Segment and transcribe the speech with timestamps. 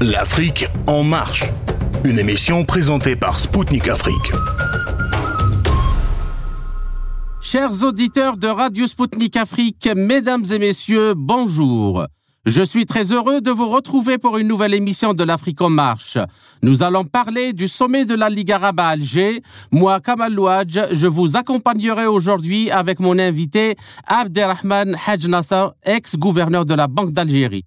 [0.00, 1.42] L'Afrique en marche.
[2.04, 4.30] Une émission présentée par Spoutnik Afrique.
[7.40, 12.06] Chers auditeurs de Radio Spoutnik Afrique, mesdames et messieurs, bonjour.
[12.46, 16.16] Je suis très heureux de vous retrouver pour une nouvelle émission de l'Afrique en marche.
[16.62, 19.42] Nous allons parler du sommet de la Ligue arabe à Alger.
[19.72, 23.74] Moi, Kamal Louadj, je vous accompagnerai aujourd'hui avec mon invité
[24.06, 27.64] Abderrahman Haj Nasser, ex-gouverneur de la Banque d'Algérie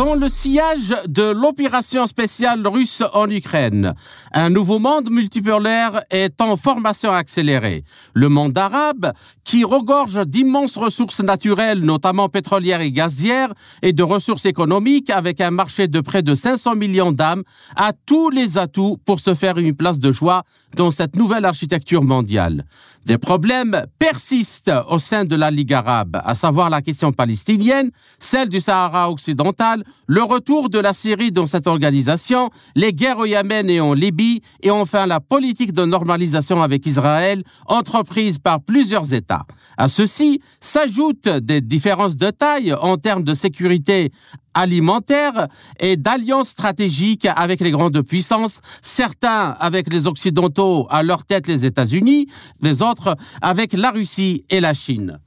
[0.00, 3.92] dans le sillage de l'opération spéciale russe en Ukraine.
[4.32, 7.84] Un nouveau monde multipolaire est en formation accélérée.
[8.14, 9.12] Le monde arabe,
[9.44, 13.52] qui regorge d'immenses ressources naturelles, notamment pétrolières et gazières,
[13.82, 17.42] et de ressources économiques avec un marché de près de 500 millions d'âmes,
[17.76, 20.44] a tous les atouts pour se faire une place de joie
[20.76, 22.64] dans cette nouvelle architecture mondiale.
[23.06, 28.50] Des problèmes persistent au sein de la Ligue arabe, à savoir la question palestinienne, celle
[28.50, 33.70] du Sahara occidental, le retour de la Syrie dans cette organisation, les guerres au Yémen
[33.70, 39.46] et en Libye, et enfin la politique de normalisation avec Israël, entreprise par plusieurs États.
[39.78, 44.10] À ceci s'ajoutent des différences de taille en termes de sécurité
[44.54, 45.48] alimentaire
[45.78, 51.66] et d'alliances stratégiques avec les grandes puissances, certains avec les Occidentaux, à leur tête les
[51.66, 52.26] États-Unis,
[52.60, 55.18] les autres avec la Russie et la Chine.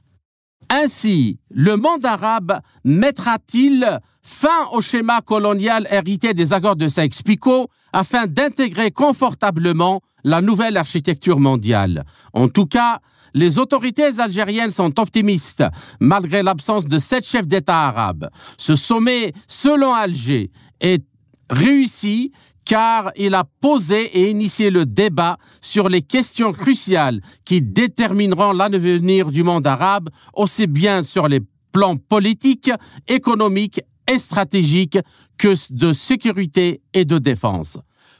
[0.69, 8.27] Ainsi, le monde arabe mettra-t-il fin au schéma colonial hérité des accords de Sykes-Picot afin
[8.27, 12.05] d'intégrer confortablement la nouvelle architecture mondiale?
[12.33, 12.99] En tout cas,
[13.33, 15.63] les autorités algériennes sont optimistes,
[15.99, 18.29] malgré l'absence de sept chefs d'État arabes.
[18.57, 21.03] Ce sommet, selon Alger, est
[21.49, 22.31] réussi
[22.65, 29.31] car il a posé et initié le débat sur les questions cruciales qui détermineront l'avenir
[29.31, 32.71] du monde arabe, aussi bien sur les plans politiques,
[33.07, 34.99] économiques et stratégiques
[35.37, 37.77] que de sécurité et de défense.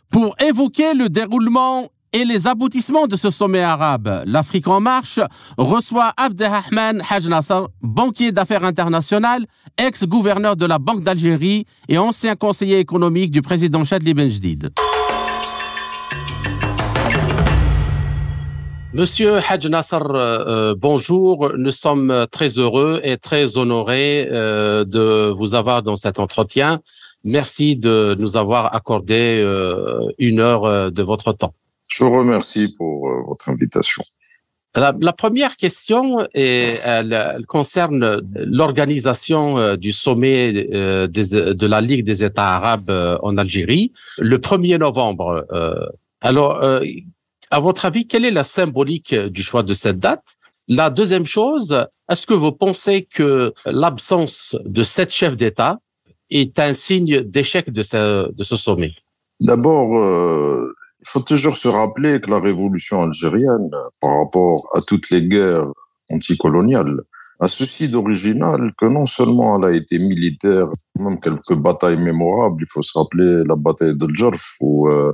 [0.10, 4.24] Pour évoquer le déroulement et les aboutissements de ce sommet arabe.
[4.26, 5.20] L'Afrique en marche
[5.58, 9.46] reçoit Abdelrahman Haj Nasser, banquier d'affaires internationales,
[9.78, 14.72] ex-gouverneur de la Banque d'Algérie et ancien conseiller économique du président Chadli Benjdid.
[18.94, 21.52] Monsieur Haj Nasser, euh, bonjour.
[21.58, 26.80] Nous sommes très heureux et très honorés euh, de vous avoir dans cet entretien.
[27.26, 31.56] Merci de nous avoir accordé euh, une heure de votre temps.
[31.96, 34.04] Je vous remercie pour euh, votre invitation.
[34.76, 42.24] La, première question est, elle, concerne l'organisation euh, du sommet euh, de la Ligue des
[42.24, 45.46] États arabes en Algérie le 1er novembre.
[46.22, 46.64] Alors,
[47.52, 50.24] à votre avis, quelle est la symbolique du choix de cette date?
[50.68, 55.78] La deuxième chose, est-ce que vous pensez que l'absence de sept chefs d'État
[56.32, 58.94] est un signe d'échec de ce, de ce sommet?
[59.40, 59.90] D'abord,
[61.06, 63.70] il faut toujours se rappeler que la révolution algérienne,
[64.00, 65.68] par rapport à toutes les guerres
[66.10, 67.02] anticoloniales,
[67.42, 72.68] a ceci d'original que non seulement elle a été militaire, même quelques batailles mémorables, il
[72.70, 75.12] faut se rappeler la bataille de Djerf où euh,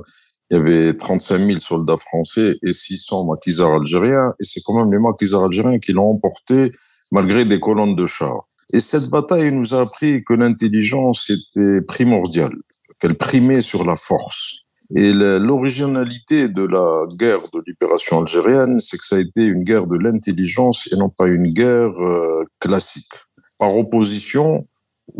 [0.50, 4.92] il y avait 35 000 soldats français et 600 maquisards algériens, et c'est quand même
[4.92, 6.70] les maquisards algériens qui l'ont emporté
[7.10, 8.46] malgré des colonnes de chars.
[8.72, 12.54] Et cette bataille nous a appris que l'intelligence était primordiale,
[13.00, 14.60] qu'elle primait sur la force.
[14.96, 19.86] Et l'originalité de la guerre de libération algérienne, c'est que ça a été une guerre
[19.86, 23.12] de l'intelligence et non pas une guerre euh, classique.
[23.58, 24.66] Par opposition,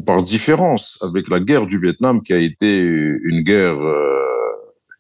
[0.05, 4.25] par différence avec la guerre du Vietnam qui a été une guerre, euh,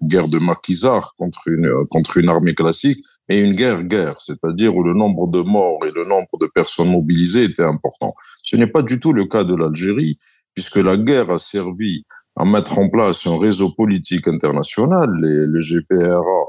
[0.00, 4.82] une guerre de maquisards contre une, contre une armée classique, et une guerre-guerre, c'est-à-dire où
[4.82, 8.14] le nombre de morts et le nombre de personnes mobilisées était important.
[8.42, 10.16] Ce n'est pas du tout le cas de l'Algérie,
[10.54, 12.04] puisque la guerre a servi
[12.36, 16.46] à mettre en place un réseau politique international, le GPRA,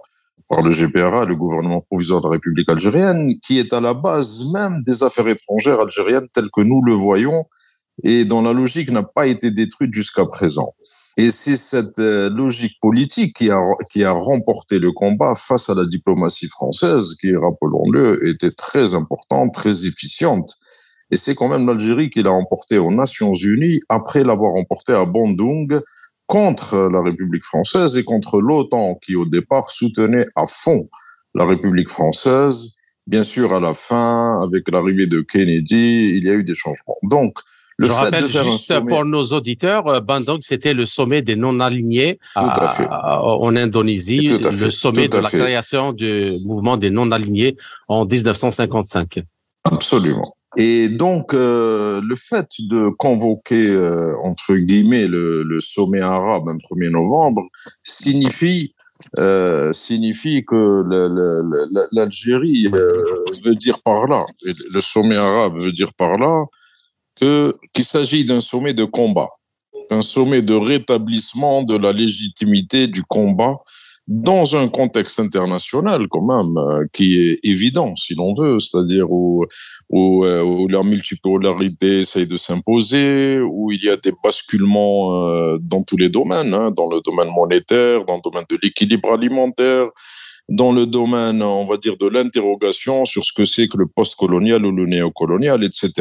[0.51, 4.51] par le GPRA, le gouvernement provisoire de la République algérienne, qui est à la base
[4.51, 7.45] même des affaires étrangères algériennes telles que nous le voyons
[8.03, 10.73] et dont la logique n'a pas été détruite jusqu'à présent.
[11.17, 15.75] Et c'est cette euh, logique politique qui a, qui a remporté le combat face à
[15.75, 20.55] la diplomatie française, qui, rappelons-le, était très importante, très efficiente
[21.11, 25.05] et c'est quand même l'Algérie qui l'a emporté aux Nations Unies après l'avoir emporté à
[25.05, 25.79] Bandung
[26.25, 30.89] contre la République française et contre l'OTAN qui au départ soutenait à fond
[31.35, 32.73] la République française.
[33.07, 36.97] Bien sûr, à la fin, avec l'arrivée de Kennedy, il y a eu des changements.
[37.03, 37.39] Donc,
[37.77, 43.55] le Je rappelle juste pour nos auditeurs, euh, Bandung, c'était le sommet des non-alignés en
[43.55, 49.23] Indonésie, le sommet de la création du mouvement des non-alignés en 1955.
[49.63, 50.35] Absolument.
[50.57, 56.89] Et donc, euh, le fait de convoquer, euh, entre guillemets, le, sommet arabe un 1er
[56.89, 57.41] novembre
[57.83, 58.73] signifie,
[59.19, 60.83] euh, signifie que
[61.93, 66.45] l'Algérie veut dire par là, le sommet arabe veut dire par là,
[67.17, 69.29] qu'il s'agit d'un sommet de combat,
[69.89, 73.57] un sommet de rétablissement de la légitimité du combat
[74.11, 79.47] dans un contexte international quand même euh, qui est évident, si l'on veut, c'est-à-dire euh,
[79.89, 85.97] où, la multipolarité essaye de s'imposer, où il y a des basculements euh, dans tous
[85.97, 89.87] les domaines, hein, dans le domaine monétaire, dans le domaine de l'équilibre alimentaire,
[90.49, 94.65] dans le domaine, on va dire, de l'interrogation sur ce que c'est que le post-colonial
[94.65, 95.93] ou le néocolonial, etc.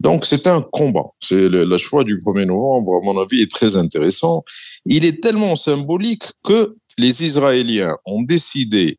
[0.00, 1.04] Donc, c'est un combat.
[1.20, 4.42] C'est le, choix du 1er novembre, à mon avis, est très intéressant.
[4.84, 8.98] Il est tellement symbolique que les Israéliens ont décidé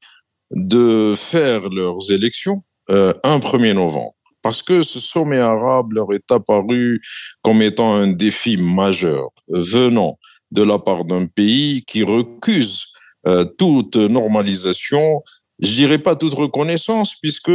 [0.51, 4.13] de faire leurs élections euh, un 1er novembre.
[4.41, 7.01] Parce que ce sommet arabe leur est apparu
[7.41, 10.17] comme étant un défi majeur venant
[10.51, 12.85] de la part d'un pays qui recuse
[13.27, 15.21] euh, toute normalisation,
[15.59, 17.51] je dirais pas toute reconnaissance, puisque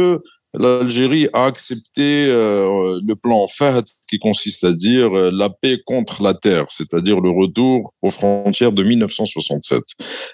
[0.57, 6.23] l'Algérie a accepté euh, le plan FAD qui consiste à dire euh, la paix contre
[6.23, 9.83] la terre, c'est-à-dire le retour aux frontières de 1967.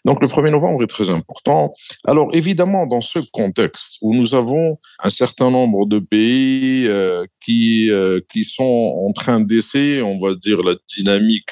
[0.06, 1.73] Donc le 1er novembre est très important.
[2.06, 7.89] Alors évidemment, dans ce contexte où nous avons un certain nombre de pays euh, qui,
[8.31, 11.50] qui sont en train d'essayer, on va dire, la dynamique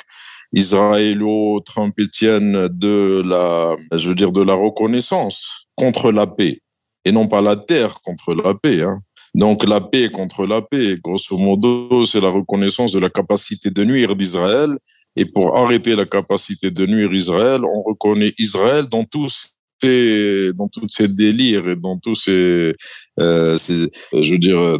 [0.53, 6.61] israélo-trumpétienne de la, je veux dire, de la reconnaissance contre la paix
[7.05, 8.81] et non pas la terre contre la paix.
[8.81, 9.01] Hein.
[9.33, 13.83] Donc la paix contre la paix, grosso modo, c'est la reconnaissance de la capacité de
[13.83, 14.77] nuire d'Israël.
[15.15, 20.67] Et pour arrêter la capacité de nuire Israël, on reconnaît Israël dans tous ses, dans
[20.67, 22.73] tous ses délires et dans tous ses,
[23.19, 24.79] euh, je veux dire,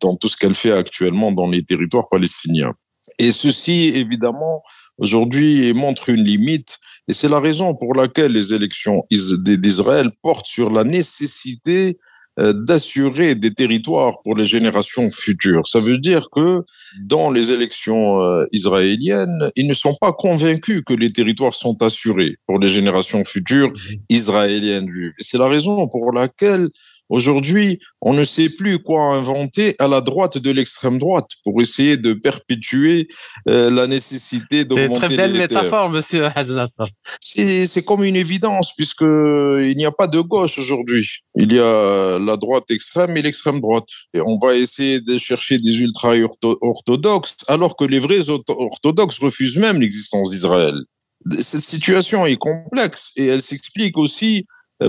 [0.00, 2.72] dans tout ce qu'elle fait actuellement dans les territoires palestiniens.
[3.18, 4.62] Et ceci, évidemment,
[4.98, 10.70] aujourd'hui montre une limite et c'est la raison pour laquelle les élections d'Israël portent sur
[10.70, 11.98] la nécessité
[12.40, 15.68] euh, d'assurer des territoires pour les générations futures.
[15.68, 16.64] Ça veut dire que
[17.04, 22.38] dans les élections euh, israéliennes, ils ne sont pas convaincus que les territoires sont assurés
[22.46, 24.90] pour les générations futures mmh israéliennes.
[25.20, 26.68] C'est la raison pour laquelle
[27.10, 31.96] Aujourd'hui, on ne sait plus quoi inventer à la droite de l'extrême droite pour essayer
[31.96, 33.08] de perpétuer
[33.48, 36.28] euh, la nécessité d'augmenter C'est très belle métaphore, monsieur
[37.20, 41.08] C'est comme une évidence puisque il n'y a pas de gauche aujourd'hui.
[41.36, 43.88] Il y a la droite extrême et l'extrême droite.
[44.14, 49.80] Et on va essayer de chercher des ultra-orthodoxes alors que les vrais orthodoxes refusent même
[49.80, 50.74] l'existence d'Israël.
[51.40, 54.46] Cette situation est complexe et elle s'explique aussi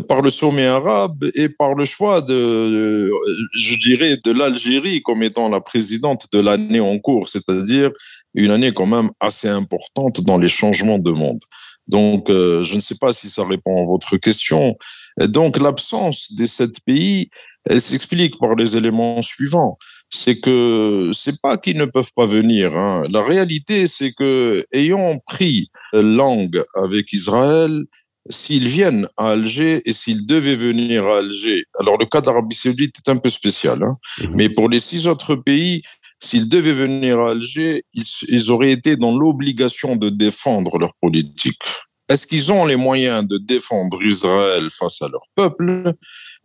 [0.08, 3.12] par le sommet arabe et par le choix de,
[3.54, 7.92] je dirais, de l'Algérie comme étant la présidente de l'année en cours, c'est-à-dire
[8.34, 11.42] une année quand même assez importante dans les changements de monde.
[11.88, 14.76] Donc, euh, je ne sais pas si ça répond à votre question.
[15.20, 17.30] Donc, l'absence des sept pays,
[17.70, 19.78] elle s'explique par les éléments suivants.
[20.10, 22.76] C'est que c'est pas qu'ils ne peuvent pas venir.
[22.76, 23.04] Hein.
[23.12, 27.84] La réalité, c'est que ayant pris langue avec Israël,
[28.30, 32.96] s'ils viennent à Alger et s'ils devaient venir à Alger, alors le cas d'Arabie Saoudite
[32.98, 34.28] est un peu spécial, hein, mmh.
[34.36, 35.82] mais pour les six autres pays,
[36.20, 41.62] s'ils devaient venir à Alger, ils, ils auraient été dans l'obligation de défendre leur politique.
[42.08, 45.94] Est-ce qu'ils ont les moyens de défendre Israël face à leur peuple?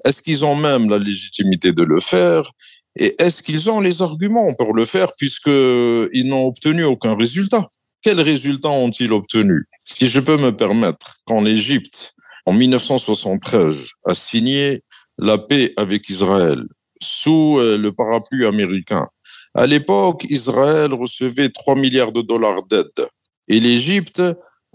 [0.04, 2.50] Est-ce qu'ils ont même la légitimité de le faire?
[2.99, 7.68] Et est-ce qu'ils ont les arguments pour le faire puisqu'ils n'ont obtenu aucun résultat?
[8.02, 12.14] Quels résultats ont-ils obtenus Si je peux me permettre, quand l'Égypte,
[12.47, 14.83] en 1973, a signé
[15.19, 16.64] la paix avec Israël
[17.02, 19.09] sous euh, le parapluie américain,
[19.54, 23.09] à l'époque, Israël recevait 3 milliards de dollars d'aide
[23.49, 24.23] et l'Égypte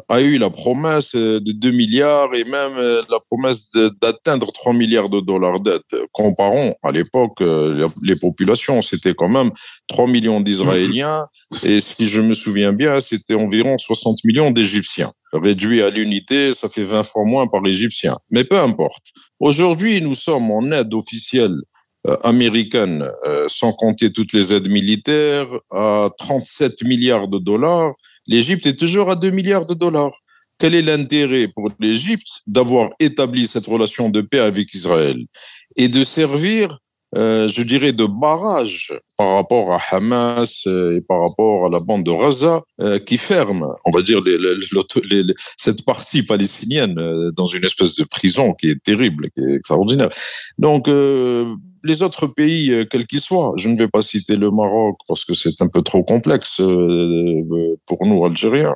[0.09, 3.69] a eu la promesse de 2 milliards et même euh, la promesse
[4.01, 5.81] d'atteindre 3 milliards de dollars d'aide.
[6.11, 9.51] Comparons à l'époque euh, les populations, c'était quand même
[9.87, 11.25] 3 millions d'Israéliens
[11.63, 15.11] et si je me souviens bien, c'était environ 60 millions d'Égyptiens.
[15.33, 18.17] Réduit à l'unité, ça fait 20 fois moins par l'Égyptien.
[18.29, 19.03] Mais peu importe.
[19.39, 21.55] Aujourd'hui, nous sommes en aide officielle
[22.07, 23.09] euh, américaine,
[23.47, 27.93] sans compter toutes les aides militaires, à 37 milliards de dollars
[28.27, 30.21] l'Égypte est toujours à 2 milliards de dollars.
[30.57, 35.17] Quel est l'intérêt pour l'Égypte d'avoir établi cette relation de paix avec Israël
[35.75, 36.79] et de servir,
[37.17, 41.79] euh, je dirais, de barrage par rapport à Hamas euh, et par rapport à la
[41.79, 44.21] bande de Gaza euh, qui ferme, on va dire,
[45.57, 46.95] cette partie palestinienne
[47.35, 50.09] dans une espèce de prison qui est terrible, qui est extraordinaire.
[50.57, 50.87] Donc,
[51.85, 55.23] les autres pays, euh, quels qu'ils soient, je ne vais pas citer le Maroc parce
[55.23, 58.75] que c'est un peu trop complexe euh, pour nous, Algériens,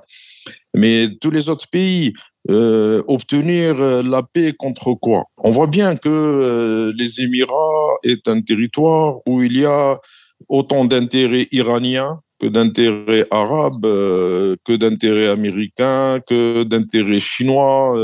[0.75, 2.13] mais tous les autres pays,
[2.49, 5.23] euh, obtenir la paix contre quoi?
[5.39, 9.99] On voit bien que les Émirats est un territoire où il y a
[10.47, 17.97] autant d'intérêts iraniens que d'intérêts arabes, que d'intérêts américains, que d'intérêts chinois.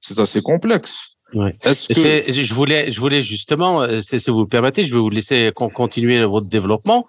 [0.00, 1.09] c'est assez complexe.
[1.34, 1.56] Ouais.
[1.62, 1.70] Que...
[1.70, 6.24] Je voulais, je voulais justement, euh, si vous le permettez, je vais vous laisser continuer
[6.24, 7.06] votre développement.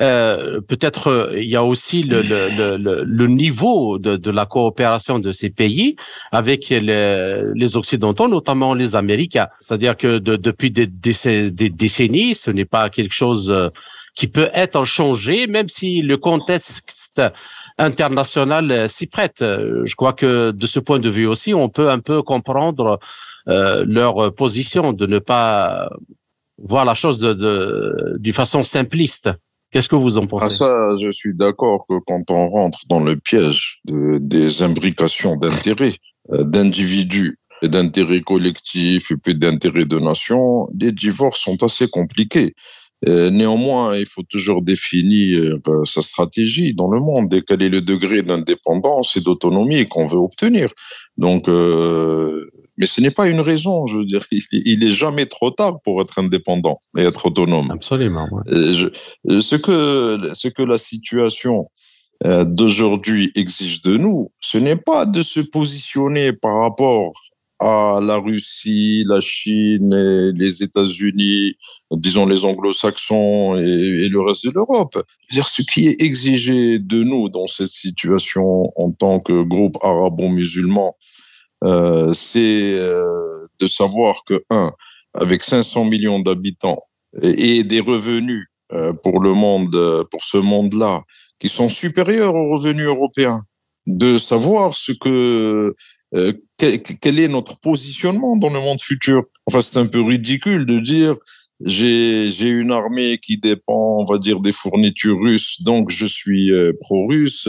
[0.00, 4.46] Euh, Peut-être euh, il y a aussi le, le, le, le niveau de, de, la
[4.46, 5.96] coopération de ces pays
[6.30, 9.48] avec les, les Occidentaux, notamment les Américains.
[9.60, 13.70] C'est-à-dire que de, depuis des, des, décennies, ce n'est pas quelque chose euh,
[14.14, 17.20] qui peut être changé, même si le contexte
[17.76, 19.36] international s'y prête.
[19.40, 22.98] Je crois que de ce point de vue aussi, on peut un peu comprendre
[23.48, 25.88] euh, leur position, de ne pas
[26.58, 29.30] voir la chose de, d'une façon simpliste.
[29.70, 30.46] Qu'est-ce que vous en pensez?
[30.46, 35.36] Ah Ça, je suis d'accord que quand on rentre dans le piège de, des imbrications
[35.36, 35.94] d'intérêts,
[36.32, 42.54] euh, d'individus et d'intérêts collectifs et puis d'intérêts de nation, les divorces sont assez compliqués.
[43.06, 47.80] Euh, néanmoins, il faut toujours définir sa stratégie dans le monde et quel est le
[47.80, 50.70] degré d'indépendance et d'autonomie qu'on veut obtenir.
[51.16, 51.48] Donc,
[52.78, 53.86] mais ce n'est pas une raison.
[53.86, 57.70] Je veux dire, il est jamais trop tard pour être indépendant et être autonome.
[57.70, 58.28] Absolument.
[58.48, 58.90] Euh,
[59.28, 61.66] euh, ce que ce que la situation
[62.24, 67.12] euh, d'aujourd'hui exige de nous, ce n'est pas de se positionner par rapport
[67.60, 71.56] à la Russie, la Chine, et les États-Unis,
[71.90, 75.02] disons les Anglo-Saxons et, et, le reste de l'Europe.
[75.32, 80.94] Ce qui est exigé de nous dans cette situation en tant que groupe arabo-musulman,
[81.64, 84.72] euh, c'est euh, de savoir que, un,
[85.14, 86.84] avec 500 millions d'habitants
[87.22, 91.02] et, des revenus euh, pour le monde, pour ce monde-là,
[91.38, 93.42] qui sont supérieurs aux revenus européens,
[93.86, 95.74] de savoir ce que
[96.56, 99.24] quel, est notre positionnement dans le monde futur.
[99.46, 101.16] Enfin, c'est un peu ridicule de dire
[101.64, 106.50] j'ai une armée qui dépend, on va dire, des fournitures russes, donc je suis
[106.80, 107.48] pro-russe.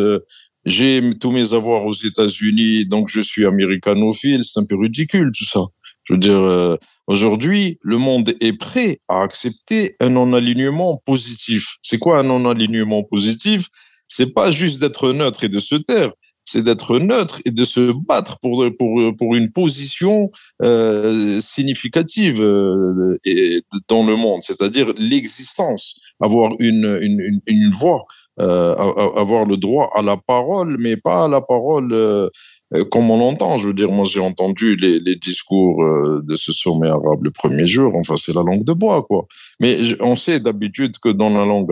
[0.69, 4.43] J'ai tous mes avoirs aux États-Unis, donc je suis américanophile.
[4.43, 5.61] C'est un peu ridicule tout ça.
[6.03, 11.77] Je veux dire, euh, aujourd'hui, le monde est prêt à accepter un non-alignement positif.
[11.81, 13.65] C'est quoi un non-alignement positif?
[14.07, 16.11] C'est pas juste d'être neutre et de se taire,
[16.45, 20.29] c'est d'être neutre et de se battre pour pour pour une position
[20.61, 23.17] euh, significative euh,
[23.87, 28.05] dans le monde, c'est-à-dire l'existence, avoir une une, une voix
[28.41, 28.73] euh,
[29.17, 32.29] avoir le droit à la parole, mais pas à la parole euh,
[32.73, 33.59] euh, comme on l'entend.
[33.59, 35.83] Je veux dire, moi j'ai entendu les, discours
[36.23, 37.91] de ce sommet arabe le premier jour.
[37.95, 39.25] Enfin, c'est la langue de bois, quoi.
[39.59, 41.67] Mais on sait d'habitude que dans la langue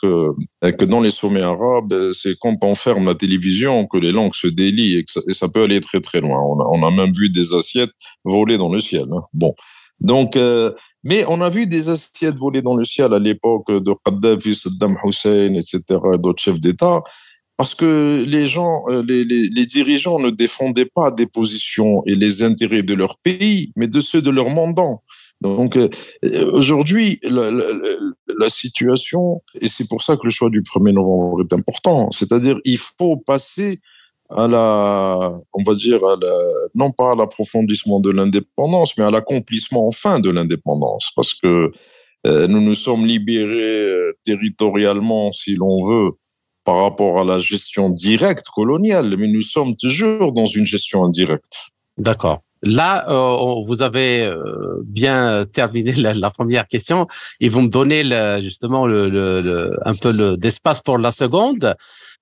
[0.00, 0.32] que
[0.70, 4.46] que dans les sommets arabes, c'est quand on ferme la télévision que les langues se
[4.46, 6.38] délient et, ça, peut aller très très loin.
[6.38, 7.92] On a, on a même vu des assiettes
[8.24, 9.06] voler dans le ciel.
[9.10, 9.20] Hein.
[9.32, 9.54] Bon,
[10.00, 10.36] donc
[11.04, 14.96] mais on a vu des assiettes voler dans le ciel à l'époque de Kadhafi, Saddam
[15.04, 15.82] Hussein, etc.,
[16.18, 17.02] d'autres chefs d'État,
[17.58, 22.42] parce que les gens, euh, les, les, dirigeants ne défendaient pas des positions et les
[22.42, 25.02] intérêts de leur pays, mais de ceux de leurs mandants.
[25.40, 25.88] Donc euh,
[26.52, 31.52] aujourd'hui, la, la, situation, et c'est pour ça que le choix du 1er novembre est
[31.52, 33.80] important, c'est-à-dire il faut passer
[34.30, 36.32] à la, on va dire, à la,
[36.74, 41.70] non pas à l'approfondissement de l'indépendance, mais à l'accomplissement enfin de l'indépendance, parce que
[42.26, 46.12] euh, nous nous sommes libérés euh, territorialement, si l'on veut,
[46.64, 51.66] par rapport à la gestion directe coloniale, mais nous sommes toujours dans une gestion indirecte.
[51.98, 52.40] D'accord.
[52.62, 54.26] Là, euh, vous avez
[54.84, 57.06] bien terminé la, première question
[57.38, 58.02] et vous me donnez
[58.42, 61.76] justement un peu d'espace pour la seconde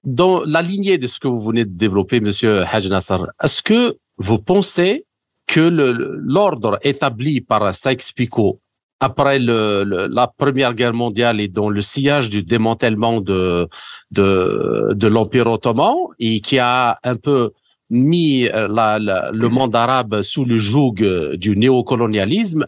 [0.05, 3.97] dans la lignée de ce que vous venez de développer, Monsieur Haj Nasser, est-ce que
[4.19, 5.07] vous pensez
[5.47, 8.61] que l'ordre établi par Sykes-Picot
[9.01, 13.69] après la Première Guerre mondiale et dans le sillage du démantèlement de,
[14.13, 17.51] l'Empire ottoman et qui a un peu
[17.91, 20.95] mis euh, le monde arabe sous le joug
[21.35, 22.65] du néocolonialisme,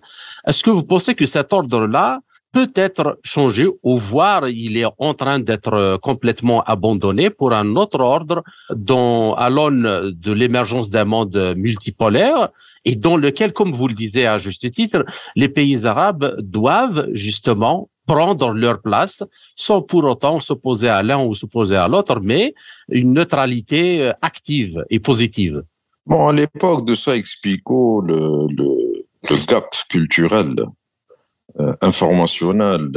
[0.47, 2.21] est-ce que vous pensez que cet ordre-là
[2.55, 7.75] peut être changé ou voire il est en train d'être euh, complètement abandonné pour un
[7.83, 12.51] autre ordre dont, à l'aune de l'émergence d'un monde multipolaire
[12.85, 17.89] et dans lequel, comme vous le disiez à juste titre, les pays arabes doivent justement
[18.07, 19.23] prendre leur place
[19.57, 22.55] sans pour autant s'opposer à l'un ou s'opposer à l'autre, mais
[22.89, 25.65] une neutralité euh, active et positive.
[26.07, 28.69] Bon, à l'époque de ça, expliquons le, le,
[29.31, 30.55] le gap culturel
[31.81, 32.91] informationnelle,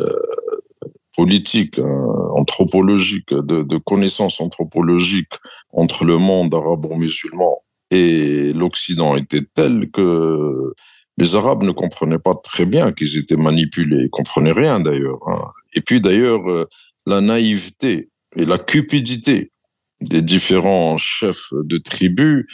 [1.16, 5.34] politique, anthropologique, de, connaissances anthropologiques
[5.72, 10.74] entre le monde arabo-musulman et l'Occident était telle que
[11.18, 15.20] les Arabes ne comprenaient pas très bien qu'ils étaient manipulés, ils comprenaient rien d'ailleurs.
[15.28, 15.46] Hein.
[15.74, 16.68] Et puis d'ailleurs, euh,
[17.06, 19.52] la naïveté et la cupidité
[20.02, 22.46] des différents chefs de tribus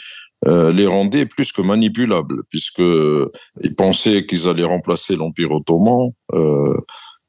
[0.46, 6.10] euh, les rendaient plus que manipulables, puisqu'ils pensaient qu'ils allaient remplacer l'Empire ottoman.
[6.32, 6.76] Euh,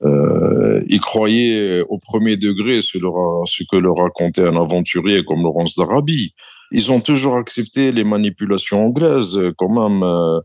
[0.04, 6.34] euh, ils croyaient au premier degré ce, que leur racontait un aventurier comme Laurence d'Arabie.
[6.72, 10.04] Ils ont toujours accepté les manipulations anglaises, quand même.
[10.04, 10.40] Euh,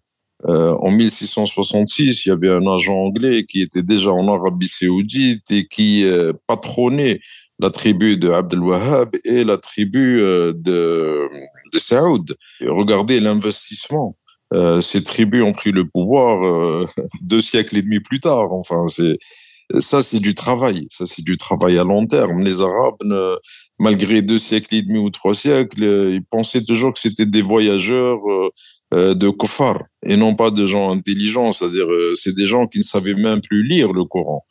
[0.49, 5.51] euh, en 1666, il y avait un agent anglais qui était déjà en Arabie saoudite
[5.51, 7.21] et qui euh, patronnait
[7.59, 11.29] la tribu de Abdel Wahhab et la tribu euh, de,
[11.73, 12.37] de Saoud.
[12.63, 14.17] regardez l'investissement.
[14.53, 16.87] Euh, ces tribus ont pris le pouvoir euh,
[17.23, 18.53] deux siècles et demi plus tard.
[18.53, 19.19] Enfin, c'est
[19.79, 20.89] ça, c'est du travail.
[20.91, 22.41] Ça, c'est du travail à long terme.
[22.41, 23.39] Les Arabes,
[23.79, 28.19] malgré deux siècles et demi ou trois siècles, ils pensaient toujours que c'était des voyageurs
[28.93, 32.79] euh, de kofar et non pas de gens intelligents, c'est-à-dire euh, c'est des gens qui
[32.79, 34.45] ne savaient même plus lire le Coran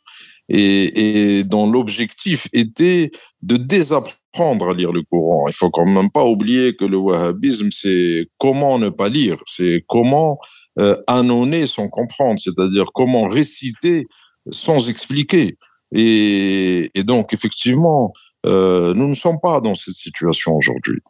[0.48, 3.10] et, et dont l'objectif était
[3.42, 5.48] de désapprendre à lire le Coran.
[5.48, 9.84] Il faut quand même pas oublier que le wahhabisme, c'est comment ne pas lire, c'est
[9.88, 10.38] comment
[10.78, 14.06] euh, annoncer sans comprendre, c'est-à-dire comment réciter
[14.50, 15.58] sans expliquer.
[15.92, 18.12] Et, donc, effectivement,
[18.46, 21.00] euh, nous ne sommes pas dans cette situation aujourd'hui.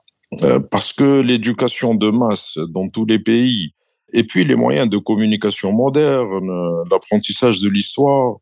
[0.43, 3.73] Euh, parce que l'éducation de masse dans tous les pays,
[4.13, 6.49] et puis les moyens de communication moderne,
[6.91, 8.37] l'apprentissage de l'histoire,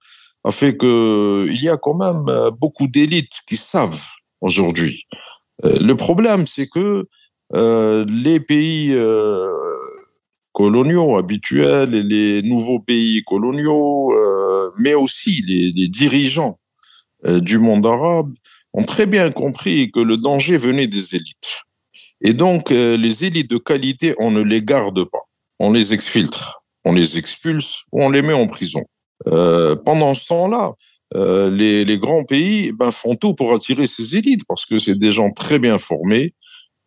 [0.44, 4.04] a fait que il y a quand même euh, beaucoup d'élites qui savent
[4.40, 5.04] aujourd'hui.
[5.64, 7.06] Euh, le problème, c'est que
[7.50, 8.94] les pays
[10.52, 14.12] coloniaux habituels et les nouveaux pays coloniaux,
[14.80, 16.58] mais aussi les, dirigeants
[17.24, 18.34] du monde arabe,
[18.74, 21.64] ont très bien compris que le danger venait des élites.
[22.20, 25.22] Et donc, euh, les élites de qualité, on ne les garde pas.
[25.58, 28.84] On les exfiltre, on les expulse ou on les met en prison.
[29.26, 30.72] Euh, pendant ce temps-là,
[31.14, 34.98] euh, les, les, grands pays ben, font tout pour attirer ces élites parce que c'est
[34.98, 36.34] des gens très bien formés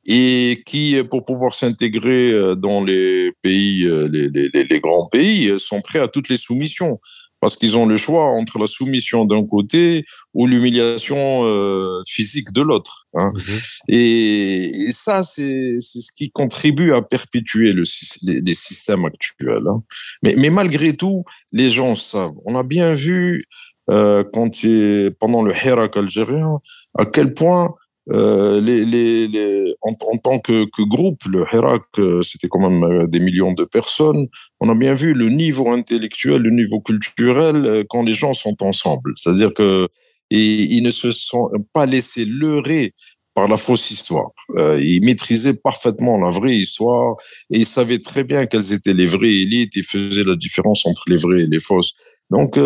[0.05, 5.59] et qui, pour pouvoir s'intégrer euh, dans les pays, euh, les, les, les, grands pays,
[5.59, 6.99] sont prêts à toutes les soumissions
[7.41, 12.61] parce qu'ils ont le choix entre la soumission d'un côté ou l'humiliation euh, physique de
[12.61, 13.07] l'autre.
[13.15, 13.33] Hein.
[13.33, 13.51] Mmh.
[13.89, 17.83] Et, et, ça, c'est ce qui contribue à perpétuer le,
[18.21, 19.67] les, les systèmes actuels.
[19.67, 19.83] Hein.
[20.21, 22.35] Mais, mais, malgré tout, les gens savent.
[22.45, 23.43] On a bien vu
[23.89, 26.59] euh, quand il, pendant le Hirak algérien
[26.97, 27.73] à quel point
[28.11, 33.53] euh, les, les, en, tant que, groupe, le Hirak, euh, c'était quand même des millions
[33.53, 34.27] de personnes.
[34.59, 39.13] On a bien vu le niveau intellectuel, le niveau culturel quand les gens sont ensemble.
[39.17, 39.87] C'est-à-dire que
[40.29, 42.93] et, ils ne se sont pas laissés leurrer
[43.33, 44.31] par la fausse histoire.
[44.57, 47.15] Ils maîtrisaient parfaitement la vraie histoire
[47.49, 51.03] et ils savaient très bien quelles étaient les vraies élites et faisaient la différence entre
[51.07, 51.93] les vraies et les fausses.
[52.29, 52.57] Donc,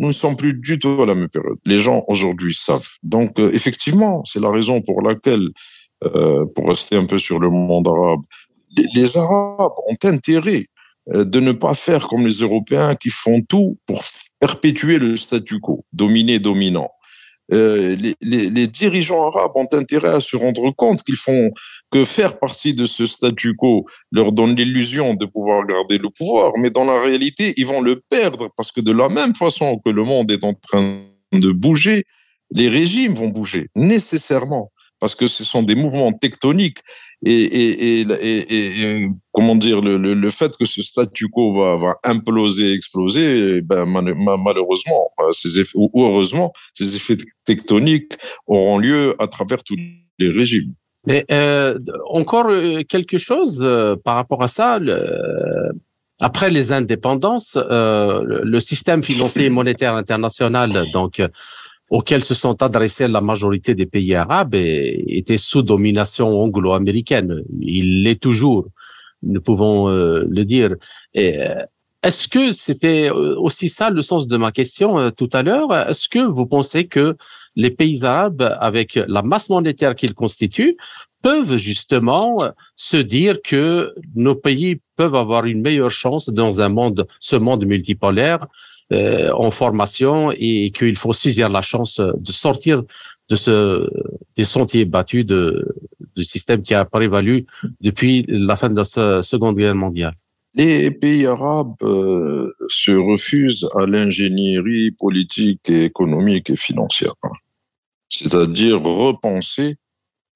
[0.00, 1.58] nous ne sommes plus du tout à la même période.
[1.66, 2.88] Les gens aujourd'hui savent.
[3.02, 5.50] Donc, euh, effectivement, c'est la raison pour laquelle,
[6.04, 8.22] euh, pour rester un peu sur le monde arabe,
[8.76, 10.66] les, les Arabes ont intérêt
[11.12, 14.02] euh, de ne pas faire comme les Européens qui font tout pour
[14.40, 16.90] perpétuer le statu quo, dominer, dominant.
[17.52, 21.50] Euh, les, les, les, dirigeants arabes ont intérêt à se rendre compte qu'ils font
[21.90, 26.52] que faire partie de ce statu quo leur donne l'illusion de pouvoir garder le pouvoir,
[26.58, 29.90] mais dans la réalité, ils vont le perdre parce que de la même façon que
[29.90, 30.98] le monde est en train
[31.32, 32.04] de bouger,
[32.52, 36.78] les régimes vont bouger nécessairement parce que ce sont des mouvements tectoniques
[37.24, 38.06] et,
[39.32, 45.58] comment dire le, fait que ce statu quo va, va imploser, exploser, ben, malheureusement, ces
[45.58, 48.12] effets, ou heureusement, ces effets tectoniques
[48.46, 49.76] auront lieu à travers tous
[50.18, 50.74] les régimes.
[51.06, 54.78] Mais euh, encore euh, quelque chose euh, par rapport à ça.
[56.22, 61.22] Après les indépendances, le système financier et monétaire international, donc
[61.90, 67.42] auxquels se sont adressés la majorité des pays arabes était sous domination anglo-américaine.
[67.60, 68.68] Il l'est toujours,
[69.24, 70.76] nous pouvons euh, le dire.
[71.16, 71.56] Euh,
[72.02, 75.72] est-ce que c'était euh, aussi ça le sens de ma question tout à l'heure?
[75.88, 77.16] Est-ce que vous pensez que
[77.56, 80.76] les pays arabes, avec la masse monétaire qu'ils constituent,
[81.22, 82.38] peuvent justement
[82.76, 87.66] se dire que nos pays peuvent avoir une meilleure chance dans un monde, ce monde
[87.66, 88.46] multipolaire,
[88.92, 92.82] en formation et qu'il faut saisir la chance de sortir
[93.28, 93.88] de ce
[94.36, 95.64] des sentiers battus de
[96.16, 97.46] du système qui a prévalu
[97.80, 100.14] depuis la fin de la Seconde Guerre mondiale.
[100.54, 107.14] les pays arabes euh, se refusent à l'ingénierie politique et économique et financière,
[108.08, 109.76] c'est-à-dire repenser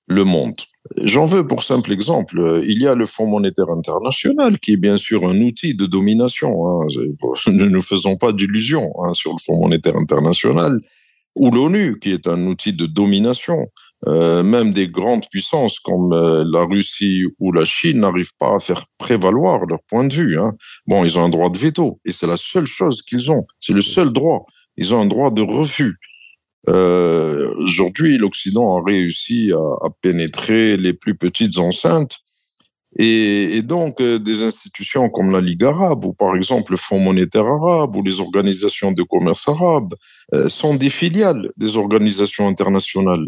[0.06, 0.56] le monde.
[1.02, 2.62] J'en veux pour simple exemple.
[2.66, 6.82] Il y a le Fonds monétaire international qui est bien sûr un outil de domination.
[6.82, 6.86] Hein.
[7.46, 10.80] Ne nous faisons pas d'illusions hein, sur le Fonds monétaire international
[11.34, 13.66] ou l'ONU qui est un outil de domination.
[14.06, 18.58] Euh, même des grandes puissances comme euh, la Russie ou la Chine n'arrivent pas à
[18.58, 20.38] faire prévaloir leur point de vue.
[20.38, 20.52] Hein.
[20.86, 23.46] Bon, ils ont un droit de veto et c'est la seule chose qu'ils ont.
[23.60, 24.44] C'est le seul droit.
[24.76, 25.96] Ils ont un droit de refus.
[26.68, 32.18] Euh, Aujourd'hui, l'Occident a réussi à, pénétrer les plus petites enceintes
[32.96, 37.46] et, donc euh, des institutions comme la Ligue arabe ou par exemple le Fonds monétaire
[37.46, 39.94] arabe ou les organisations de commerce arabe
[40.35, 43.27] euh, sont des filiales des organisations internationales.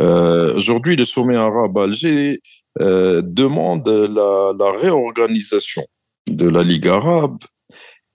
[0.00, 2.40] Aujourd'hui, le sommet arabe à Alger
[2.80, 5.86] demande la, réorganisation
[6.28, 7.38] de la Ligue arabe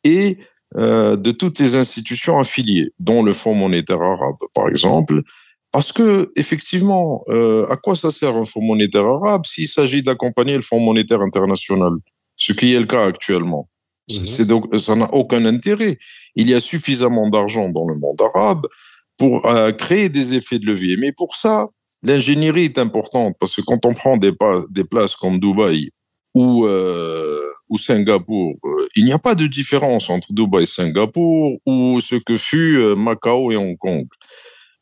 [0.04, 0.40] et
[0.78, 5.24] euh, de toutes les institutions affiliées, dont le Fonds monétaire arabe, par exemple,
[5.72, 10.56] parce que effectivement, euh, à quoi ça sert un Fonds monétaire arabe s'il s'agit d'accompagner
[10.56, 11.94] le Fonds monétaire international,
[12.36, 13.68] ce qui est le cas actuellement?
[14.10, 14.44] Mmh.
[14.46, 15.98] Donc ça n'a aucun intérêt.
[16.36, 18.66] Il y a suffisamment d'argent dans le monde arabe
[19.18, 20.98] pour euh, créer des effets de levier.
[20.98, 21.68] Mais pour ça,
[22.02, 24.34] l'ingénierie est importante parce que quand on prend des,
[24.70, 25.90] des places comme Dubaï
[26.34, 31.60] ou, euh, ou Singapour, euh, il n'y a pas de différence entre Dubaï et Singapour
[31.66, 34.06] ou ce que fut euh, Macao et Hong Kong.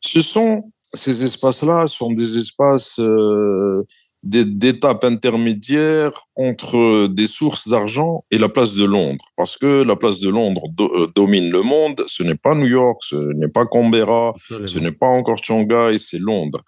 [0.00, 3.84] Ce sont ces espaces-là sont des espaces euh,
[4.22, 9.24] d'étapes intermédiaires entre des sources d'argent et la place de Londres.
[9.36, 12.04] Parce que la place de Londres do, euh, domine le monde.
[12.06, 16.18] Ce n'est pas New York, ce n'est pas Canberra, ce n'est pas encore Shanghai, c'est
[16.18, 16.62] Londres.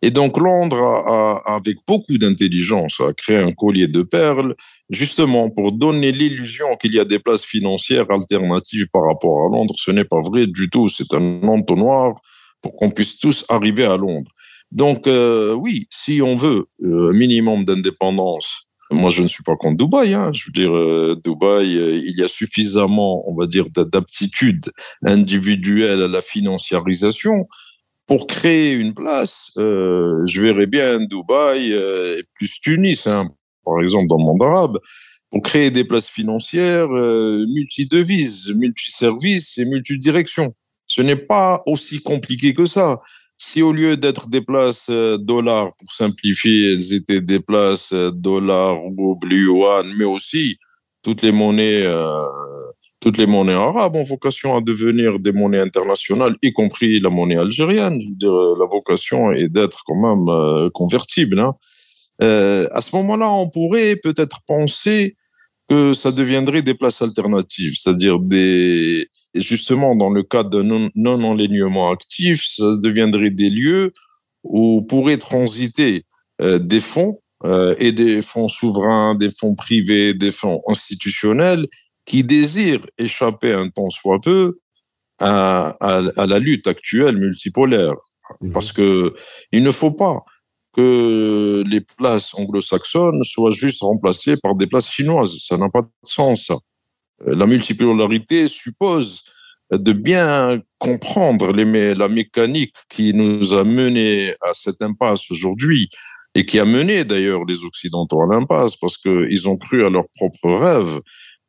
[0.00, 4.54] Et donc Londres, a, avec beaucoup d'intelligence, a créé un collier de perles,
[4.90, 9.74] justement pour donner l'illusion qu'il y a des places financières alternatives par rapport à Londres.
[9.78, 12.14] Ce n'est pas vrai du tout, c'est un entonnoir
[12.62, 14.30] pour qu'on puisse tous arriver à Londres.
[14.72, 19.56] Donc euh, oui, si on veut euh, un minimum d'indépendance, moi je ne suis pas
[19.56, 20.14] contre Dubaï.
[20.14, 24.70] Hein, je veux dire, euh, Dubaï, il y a suffisamment, on va dire, d'aptitude
[25.04, 27.46] individuelle à la financiarisation
[28.06, 29.52] pour créer une place.
[29.58, 33.28] Euh, je verrais bien Dubaï et plus Tunis, hein,
[33.64, 34.78] par exemple dans le monde arabe,
[35.30, 40.54] pour créer des places financières multidevises, multiservices et multidirections.
[40.86, 43.00] Ce n'est pas aussi compliqué que ça.
[43.38, 48.10] Si au lieu d'être des places euh, dollars, pour simplifier, elles étaient des places euh,
[48.12, 50.58] dollars, rouble, yuan, mais aussi
[51.02, 52.20] toutes les monnaies, euh,
[53.02, 57.36] toutes les monnaies arabes ont vocation à devenir des monnaies internationales, y compris la monnaie
[57.36, 57.98] algérienne.
[58.16, 61.40] Dire, la vocation est d'être quand même euh, convertible.
[61.40, 61.54] Hein.
[62.22, 65.16] Euh, à ce moment-là, on pourrait peut-être penser
[65.68, 72.44] que ça deviendrait des places alternatives, c'est-à-dire des, justement dans le cas d'un non-enlignement actif,
[72.46, 73.92] ça deviendrait des lieux
[74.44, 76.04] où pourraient transiter
[76.40, 81.66] euh, des fonds euh, et des fonds souverains, des fonds privés, des fonds institutionnels
[82.04, 84.58] qui désirent échapper un temps soit peu
[85.20, 87.94] à, à, à la lutte actuelle multipolaire.
[88.40, 88.52] Mmh.
[88.52, 89.14] Parce que
[89.52, 90.20] il ne faut pas
[90.72, 95.36] que les places anglo-saxonnes soient juste remplacées par des places chinoises.
[95.40, 96.50] Ça n'a pas de sens.
[96.50, 99.22] Euh, la multipolarité suppose
[99.70, 105.88] de bien comprendre les, la mécanique qui nous a mené à cette impasse aujourd'hui
[106.34, 110.08] et qui a mené d'ailleurs les Occidentaux à l'impasse parce qu'ils ont cru à leurs
[110.16, 111.00] propres rêves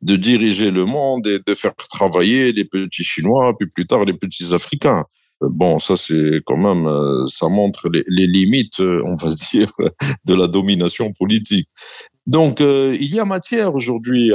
[0.04, 4.12] de diriger le monde et de faire travailler les petits Chinois, puis plus tard les
[4.12, 5.04] petits Africains.
[5.40, 9.70] Bon, ça c'est quand même, euh, ça montre les, les, limites, euh, on va dire,
[10.24, 11.68] de la domination politique.
[12.26, 14.30] Donc, euh, il y a matière aujourd'hui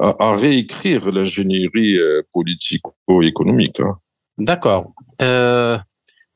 [0.00, 1.98] à, réécrire l'ingénierie
[2.32, 3.80] politico-économique.
[3.80, 3.98] Hein.
[4.38, 4.92] D'accord.
[5.20, 5.76] Euh,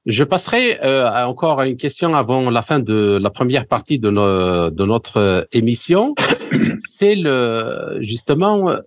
[0.06, 4.10] je passerai euh, encore à une question avant la fin de la première partie de,
[4.10, 6.14] no, de notre émission.
[6.80, 8.78] C'est le justement euh,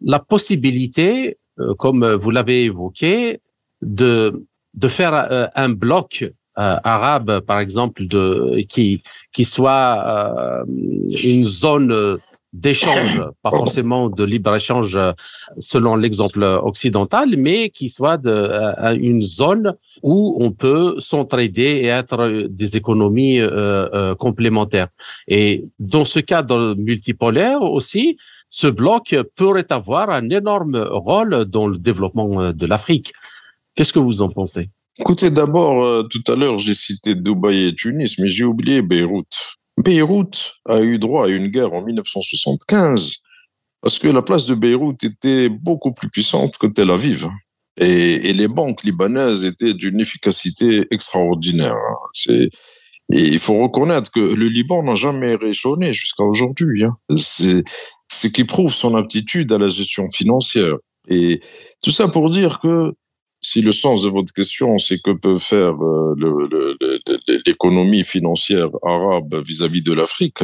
[0.00, 1.38] la possibilité,
[1.78, 3.40] comme vous l'avez évoqué,
[3.82, 10.64] de de faire euh, un bloc euh, arabe, par exemple, de qui qui soit euh,
[11.24, 12.18] une zone
[12.52, 14.98] d'échange, pas forcément de libre échange
[15.58, 22.48] selon l'exemple occidental, mais qui soit de, une zone où on peut s'entraider et être
[22.48, 24.88] des économies euh, euh, complémentaires.
[25.28, 28.16] Et dans ce cadre multipolaire aussi,
[28.50, 33.12] ce bloc pourrait avoir un énorme rôle dans le développement de l'Afrique.
[33.76, 34.70] Qu'est-ce que vous en pensez?
[34.98, 39.56] Écoutez, d'abord, euh, tout à l'heure, j'ai cité Dubaï et Tunis, mais j'ai oublié Beyrouth.
[39.76, 43.16] Beyrouth a eu droit à une guerre en 1975
[43.80, 47.28] parce que la place de Beyrouth était beaucoup plus puissante que Tel Aviv.
[47.76, 51.76] Et, les banques libanaises étaient d'une efficacité extraordinaire.
[52.28, 52.50] Et
[53.08, 56.84] il faut reconnaître que le Liban n'a jamais réchonné jusqu'à aujourd'hui.
[56.84, 56.96] Hein.
[57.16, 57.64] C'est
[58.10, 60.74] ce qui prouve son aptitude à la gestion financière.
[61.08, 61.40] Et
[61.82, 62.92] tout ça pour dire que
[63.40, 66.14] si le sens de votre question, c'est que peut faire euh,
[67.46, 70.42] l'économie financière arabe vis-à-vis de l'Afrique,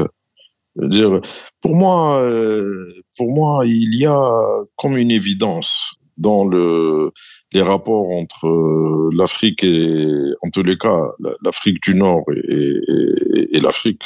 [1.60, 4.42] pour moi, euh, pour moi, il y a
[4.76, 7.12] comme une évidence dans le,
[7.52, 11.02] les rapports entre euh, l'Afrique et, en tous les cas,
[11.42, 14.02] l'Afrique du Nord et, l'Afrique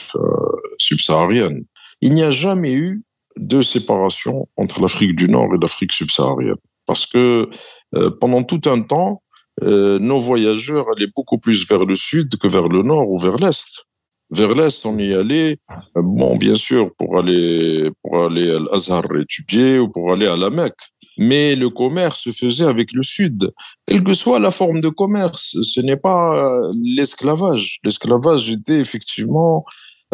[0.78, 1.64] subsaharienne.
[2.00, 3.02] Il n'y a jamais eu
[3.36, 6.56] de séparation entre l'Afrique du Nord et l'Afrique subsaharienne.
[6.86, 7.48] Parce que
[7.94, 9.22] euh, pendant tout un temps,
[9.62, 13.36] euh, nos voyageurs allaient beaucoup plus vers le sud que vers le nord ou vers
[13.36, 13.86] l'est.
[14.30, 15.58] Vers l'est, on y allait,
[15.96, 20.36] euh, bon, bien sûr, pour aller, pour aller à l'Azhar étudier ou pour aller à
[20.36, 20.74] la Mecque.
[21.18, 23.50] Mais le commerce se faisait avec le sud.
[23.86, 27.78] Quelle que soit la forme de commerce, ce n'est pas l'esclavage.
[27.84, 29.64] L'esclavage était effectivement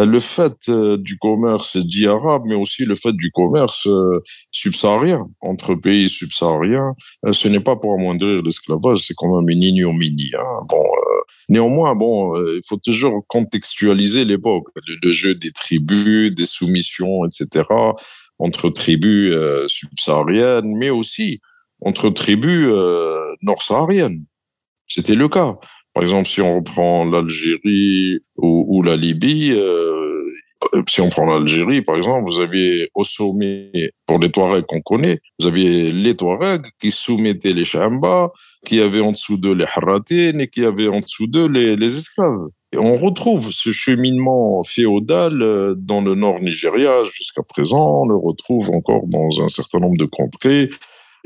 [0.05, 5.27] le fait euh, du commerce dit arabe, mais aussi le fait du commerce euh, subsaharien
[5.41, 10.33] entre pays subsahariens, euh, ce n'est pas pour amoindrir l'esclavage, c'est quand même une ignominie.
[10.39, 10.67] Hein.
[10.69, 10.85] Bon,
[11.49, 14.67] néanmoins, bon, il faut toujours contextualiser l'époque,
[15.03, 17.65] le, jeu des tribus, des soumissions, etc.,
[18.39, 19.35] entre tribus
[19.67, 21.41] subsahariennes, mais aussi
[21.81, 22.69] entre tribus
[23.43, 24.25] nord-sahariennes.
[24.87, 25.59] C'était le cas.
[25.97, 30.29] Par exemple, si on reprend l'Algérie ou, la Libye, euh,
[30.89, 33.73] si on prend l'Algérie, par exemple, vous aviez au sommet,
[34.05, 38.31] pour les Touaregs qu'on connaît, vous aviez les Touaregs qui soumettaient les Chamba,
[38.67, 41.97] qui avaient en dessous d'eux les Harratines et qui avaient en dessous d'eux les, les
[41.97, 42.49] esclaves.
[42.73, 48.17] Et on retrouve ce cheminement féodal euh, dans le nord Nigeria jusqu'à présent, on le
[48.17, 50.69] retrouve encore dans un certain nombre de contrées.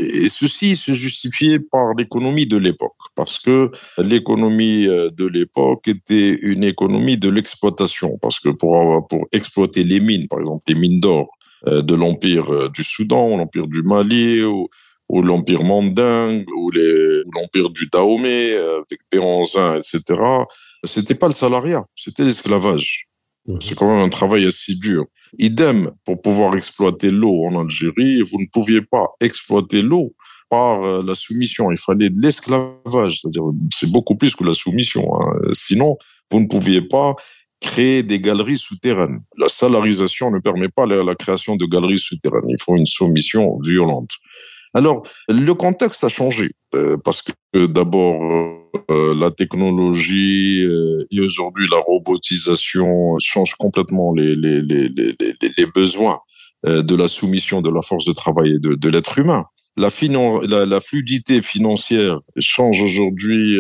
[0.01, 6.39] Et ceci se justifiait par l'économie de l'époque, parce que l'économie euh, de l'époque était
[6.41, 11.01] une économie de l'exploitation, parce que pour, pour exploiter les mines, par exemple les mines
[11.01, 11.29] d'or
[11.67, 14.69] euh, de l'Empire euh, du Soudan, l'Empire du Mali, ou,
[15.09, 20.23] ou l'Empire mandingue, ou l'Empire du Dahomey, avec Péronzin, etc.,
[20.85, 23.07] c'était pas le salariat, c'était l'esclavage.
[23.47, 23.61] Mhm.
[23.61, 25.07] C'est quand même un travail assez dur.
[25.39, 30.15] Idem, pour pouvoir exploiter l'eau en Algérie, vous ne pouviez pas exploiter l'eau
[30.49, 31.71] par euh, la soumission.
[31.71, 35.09] Il fallait de l'esclavage, c'est-à-dire c'est beaucoup plus que la soumission.
[35.15, 35.31] Hein.
[35.53, 35.97] Sinon,
[36.31, 37.15] vous ne pouviez pas
[37.61, 39.21] créer des galeries souterraines.
[39.37, 42.49] La salarisation ne permet pas la création de galeries souterraines.
[42.49, 44.11] Il faut une soumission violente.
[44.73, 51.67] Alors, le contexte a changé euh, parce que d'abord, euh, la technologie euh, et aujourd'hui
[51.71, 55.15] la robotisation changent complètement les, les, les, les,
[55.57, 56.21] les besoins
[56.65, 59.47] de la soumission de la force de travail et de, de l'être humain.
[59.79, 59.89] La,
[60.43, 63.59] la, la, fluidité financière change aujourd'hui,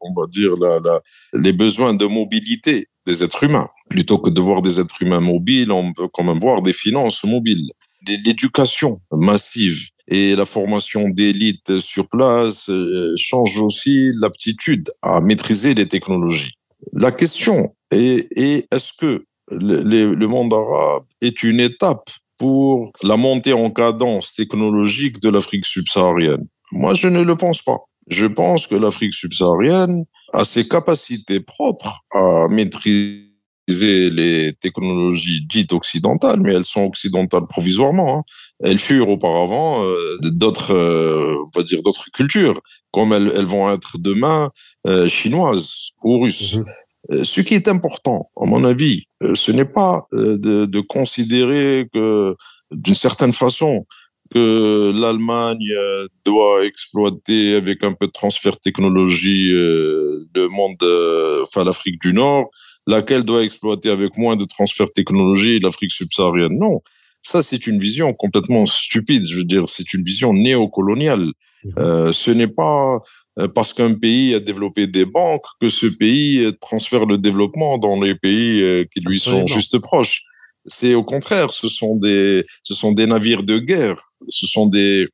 [0.00, 1.00] on va dire, la,
[1.32, 3.68] les besoins de mobilité des êtres humains.
[3.88, 7.24] Plutôt que de voir des êtres humains mobiles, on peut quand même voir des finances
[7.24, 7.70] mobiles.
[8.06, 15.88] L'éducation massive et la formation d'élite sur place euh, change aussi l'aptitude à maîtriser les
[15.88, 16.54] technologies.
[16.92, 23.52] La question est, est-ce que le, le monde arabe est une étape pour la montée
[23.52, 26.46] en cadence technologique de l'Afrique subsaharienne?
[26.72, 27.78] Moi, je ne le pense pas.
[28.08, 33.25] Je pense que l'Afrique subsaharienne a ses capacités propres à maîtriser
[33.68, 38.18] les technologies dites occidentales, mais elles sont occidentales provisoirement.
[38.18, 38.22] Hein.
[38.60, 42.60] Elles furent auparavant euh, d'autres, euh, on va dire d'autres cultures,
[42.92, 44.50] comme elles, elles, vont être demain
[44.86, 46.56] euh, chinoises ou russes.
[46.56, 47.24] Mhm.
[47.24, 52.34] Ce qui est important, à mon avis, ce n'est pas de, de, considérer que,
[52.72, 53.86] d'une certaine façon,
[54.34, 55.72] que l'Allemagne
[56.24, 60.82] doit exploiter avec un peu de transfert technologie le monde,
[61.42, 62.50] enfin l'Afrique du Nord,
[62.86, 66.58] laquelle doit exploiter avec moins de transfert technologie l'Afrique subsaharienne?
[66.58, 66.82] Non,
[67.22, 69.24] ça c'est une vision complètement stupide.
[69.26, 71.32] Je veux dire, c'est une vision néocoloniale.
[71.64, 71.72] Mhm.
[71.78, 73.00] Euh, ce n'est pas
[73.38, 78.00] euh, parce qu'un pays a développé des banques que ce pays transfère le développement dans
[78.00, 80.22] les pays euh, qui lui sont juste proches.
[80.66, 85.06] C'est au contraire, ce sont des, ce sont des navires de guerre, ce sont des,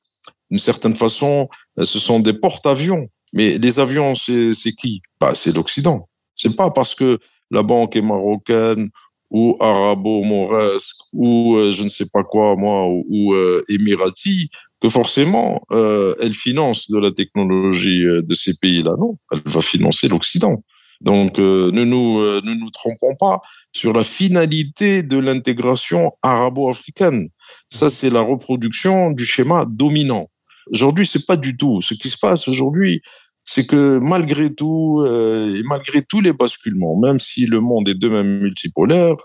[0.51, 1.49] d'une certaine façon,
[1.83, 3.09] ce sont des porte-avions.
[3.35, 5.03] Mais les avions, c'est qui?
[5.21, 6.09] Bah, C'est l'Occident.
[6.37, 7.18] C'est pas parce que
[7.51, 8.90] la banque est marocaine
[9.33, 15.62] ou arabo-mauresque ou euh, je ne sais pas quoi moi ou, euh, émirati que forcément
[15.73, 20.62] euh, elle finance de la technologie de ces pays-là non elle va financer l'Occident
[21.01, 23.40] Donc, ne, nous, ne nous trompons pas
[23.73, 27.29] sur la finalité de l'intégration arabo-africaine.
[27.71, 30.29] Ça, c'est la reproduction du schéma dominant.
[30.71, 31.81] Aujourd'hui, c'est pas du tout.
[31.81, 33.03] Ce qui se passe aujourd'hui,
[33.44, 37.98] c'est que malgré tout, euh, et malgré tous les basculements, même si le monde est
[37.98, 39.16] de même multipolaire,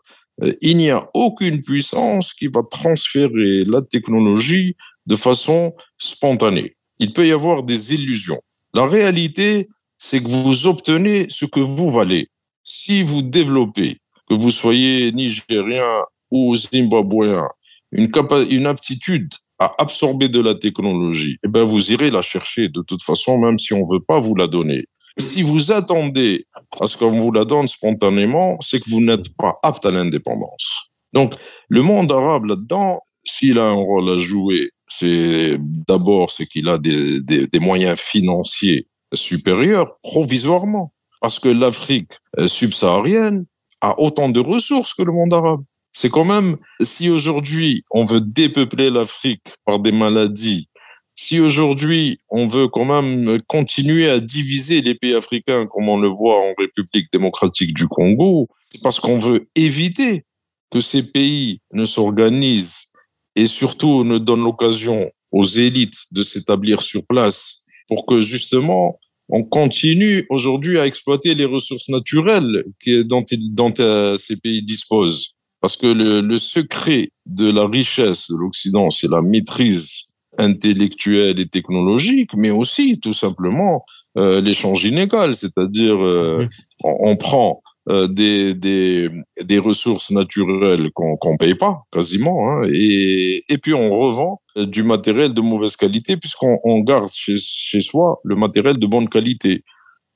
[0.43, 4.75] euh, il n'y a aucune puissance qui va transférer la technologie
[5.05, 6.75] de façon spontanée.
[6.99, 8.41] Il peut y avoir des illusions.
[8.73, 12.29] La réalité, c'est que vous obtenez ce que vous valez.
[12.63, 13.97] Si vous développez,
[14.29, 17.47] que vous soyez nigérien ou zimbabwéen,
[17.91, 23.01] une aptitude à absorber de la technologie, eh ben vous irez la chercher de toute
[23.03, 24.85] façon, même si on veut pas vous la donner.
[25.19, 26.45] Si vous attendez
[26.79, 30.91] à ce qu'on vous la donne spontanément, c'est que vous n'êtes pas apte à l'indépendance.
[31.13, 31.33] Donc,
[31.69, 36.77] le monde arabe là-dedans, s'il a un rôle à jouer, c'est d'abord c'est qu'il a
[36.77, 43.45] des, des, des moyens financiers supérieurs provisoirement, parce que l'Afrique euh, subsaharienne
[43.81, 45.63] a autant de ressources que le monde arabe.
[45.99, 50.69] C'est quand même, si aujourd'hui on veut dépeupler l'Afrique par des maladies,
[51.15, 56.07] si aujourd'hui on veut quand même continuer à diviser les pays africains comme on le
[56.07, 60.23] voit en République démocratique du Congo, c'est parce qu'on veut éviter
[60.69, 62.91] que ces pays ne s'organisent
[63.35, 69.43] et surtout ne donnent l'occasion aux élites de s'établir sur place pour que justement on
[69.43, 72.65] continue aujourd'hui à exploiter les ressources naturelles
[73.05, 75.33] dont, euh, ces pays disposent.
[75.61, 81.47] Parce que le, le secret de la richesse de l'Occident, c'est la maîtrise intellectuelle et
[81.47, 83.85] technologique, mais aussi tout simplement
[84.17, 86.47] euh, l'échange inégal, c'est-à-dire euh,
[86.83, 89.09] on, on, prend euh, des, des,
[89.43, 94.83] des, ressources naturelles qu'on qu'on paye pas quasiment, hein, et, et puis on revend du
[94.83, 99.63] matériel de mauvaise qualité puisqu'on on garde chez, chez soi le matériel de bonne qualité.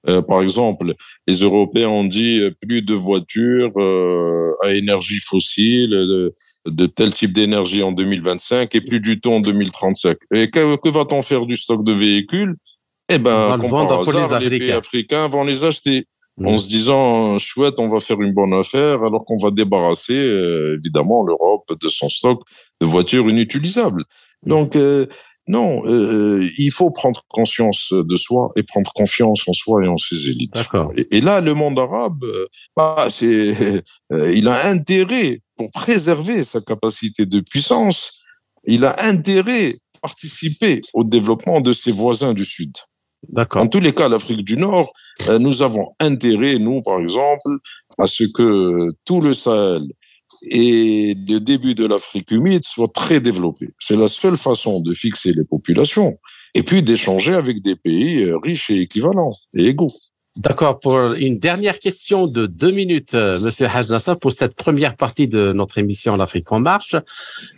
[0.09, 0.93] Euh, par exemple,
[1.27, 6.33] les Européens ont dit euh, plus de voitures euh, à énergie fossile, de,
[6.65, 10.17] de tel type d'énergie en 2025 et plus du tout en 2035.
[10.33, 12.55] Et que, que va-t-on faire du stock de véhicules?
[13.09, 16.47] Eh ben, comme par hasard, les, les pays africains vont les acheter mmh.
[16.47, 20.77] en se disant chouette, on va faire une bonne affaire, alors qu'on va débarrasser euh,
[20.77, 22.41] évidemment l'Europe de son stock
[22.79, 24.03] de voitures inutilisables.
[24.43, 24.49] Mmh.
[24.49, 25.07] Donc euh,
[25.47, 29.97] non, euh, il faut prendre conscience de soi et prendre confiance en soi et en
[29.97, 30.63] ses élites.
[30.95, 36.43] Et, et, là, le monde arabe, euh, bah, c'est, euh, il a intérêt pour préserver
[36.43, 38.23] sa capacité de puissance.
[38.65, 42.73] Il a intérêt à participer au développement de ses voisins du Sud.
[43.53, 44.91] En tous les cas, l'Afrique du Nord,
[45.27, 47.49] euh, nous avons intérêt, nous, par exemple,
[47.97, 49.83] à ce que tout le Sahel
[50.41, 53.69] et le début de l'Afrique humide soit très développé.
[53.79, 56.17] C'est la seule façon de fixer les populations
[56.53, 59.91] et puis d'échanger avec des pays euh, riches et équivalents et égaux.
[60.37, 60.79] D'accord.
[60.79, 65.51] Pour une dernière question de deux minutes, euh, Monsieur Hajnassa, pour cette première partie de
[65.51, 66.95] notre émission L'Afrique en marche,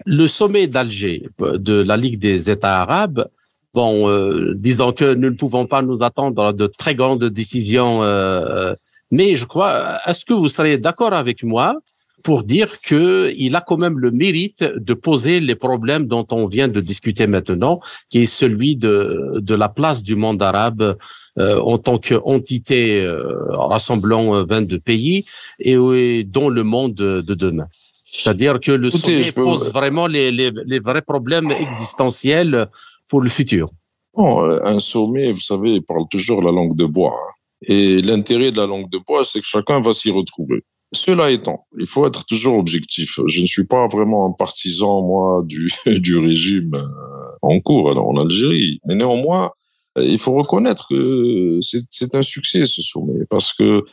[0.05, 3.27] le sommet d'Alger de la Ligue des États arabes,
[3.75, 8.03] bon, euh, disons que nous ne pouvons pas nous attendre à de très grandes décisions,
[8.03, 8.73] euh,
[9.11, 11.75] mais je crois, est-ce que vous serez d'accord avec moi
[12.23, 16.47] pour dire que il a quand même le mérite de poser les problèmes dont on
[16.47, 20.97] vient de discuter maintenant, qui est celui de, de la place du monde arabe
[21.37, 25.25] euh, en tant qu'entité euh, rassemblant 22 pays
[25.59, 27.67] et, et dont le monde de demain.
[28.05, 32.69] C'est-à-dire que le Écoutez, sommet pose vraiment les, les, les, vrais problèmes existentiels
[33.09, 33.69] pour le futur.
[34.13, 37.11] Bon, un sommet, vous savez, parle toujours la langue de bois.
[37.11, 37.33] Hein.
[37.65, 40.63] Et l'intérêt de la langue de bois, c'est que chacun va s'y retrouver.
[40.95, 43.19] Cela étant, il faut être toujours objectif.
[43.27, 48.15] Je ne suis pas vraiment un partisan, moi, du, du régime euh, en cours en
[48.17, 48.79] Algérie.
[48.85, 49.51] Mais néanmoins,
[49.97, 53.83] euh, il faut reconnaître que c'est un succès, ce sommet, parce que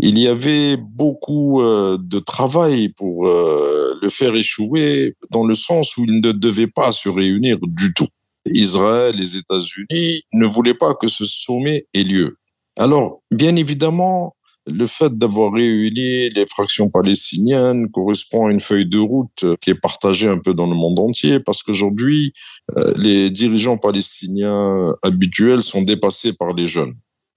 [0.00, 6.04] il y avait beaucoup euh, de travail pour le faire échouer dans le sens où
[6.04, 8.06] il ne devait pas se réunir du tout.
[8.46, 12.38] Israël, les États-Unis ne voulaient pas que ce sommet ait lieu.
[12.78, 14.36] Alors, bien évidemment,
[14.70, 19.80] le fait d'avoir réuni les fractions palestiniennes correspond à une feuille de route qui est
[19.80, 22.32] partagée un peu dans le monde entier parce qu'aujourd'hui,
[22.76, 26.94] euh, les dirigeants palestiniens habituels sont dépassés par les jeunes.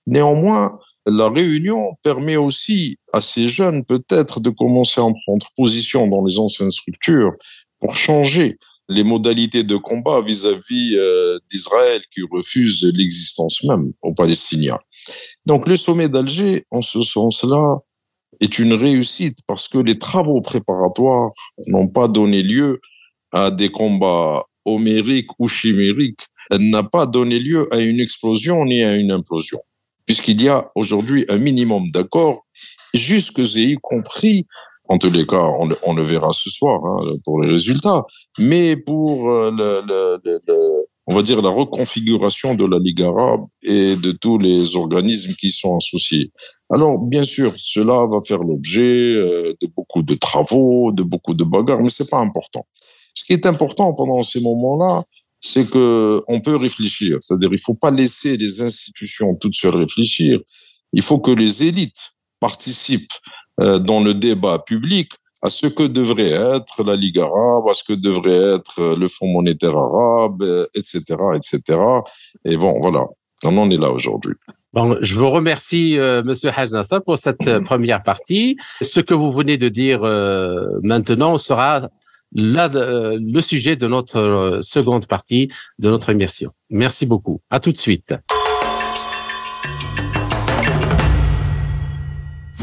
[0.08, 6.08] Néanmoins, la réunion permet aussi à ces jeunes peut-être de commencer à en prendre position
[6.08, 7.32] dans les anciennes structures
[7.80, 8.58] pour changer
[8.92, 14.80] les modalités de combat vis-à-vis euh, d'Israël qui refuse l'existence même aux Palestiniens.
[15.46, 17.78] Donc le sommet d'Alger, en ce sens-là,
[18.42, 21.30] est une réussite parce que les travaux préparatoires
[21.68, 22.82] n'ont pas donné lieu
[23.32, 26.26] à des combats homériques ou chimériques.
[26.50, 29.60] Elle n'a pas donné lieu à une explosion ni à une implosion
[30.06, 32.46] puisqu'il y a aujourd'hui un minimum d'accords,
[32.94, 34.46] jusque y compris
[34.92, 35.46] en tous les cas,
[35.84, 38.04] on, le verra ce soir hein, pour les résultats,
[38.38, 39.52] mais pour euh,
[41.08, 45.50] on va dire la reconfiguration de la Ligue arabe et de tous les organismes qui
[45.52, 46.32] sont associés.
[46.70, 51.46] Alors, bien sûr, cela va faire l'objet euh, de beaucoup de travaux, de beaucoup de
[51.46, 52.66] bagarres, mais c'est pas important.
[53.14, 55.04] Ce qui est important pendant ces moments-là,
[55.39, 57.18] c'est que on peut réfléchir.
[57.22, 60.39] C'est-à-dire, il faut pas laisser les institutions toutes seules réfléchir.
[60.92, 63.18] Il faut que les élites participent
[63.80, 67.93] dans le débat public à ce que devrait être la Ligue arabe, à ce que
[67.93, 70.43] devrait être le Fonds monétaire arabe,
[70.76, 71.01] etc.,
[71.36, 71.80] etc.
[72.45, 73.05] Et bon, voilà,
[73.43, 74.36] on en est là aujourd'hui.
[74.74, 76.51] Bon, je vous remercie, euh, Monsieur
[77.05, 78.57] pour cette euh, première partie.
[78.82, 81.89] Ce que vous venez de dire euh, maintenant sera
[82.34, 85.49] le sujet de notre seconde partie
[85.80, 86.51] de notre émission.
[86.70, 87.41] Merci beaucoup.
[87.49, 88.14] À tout de suite.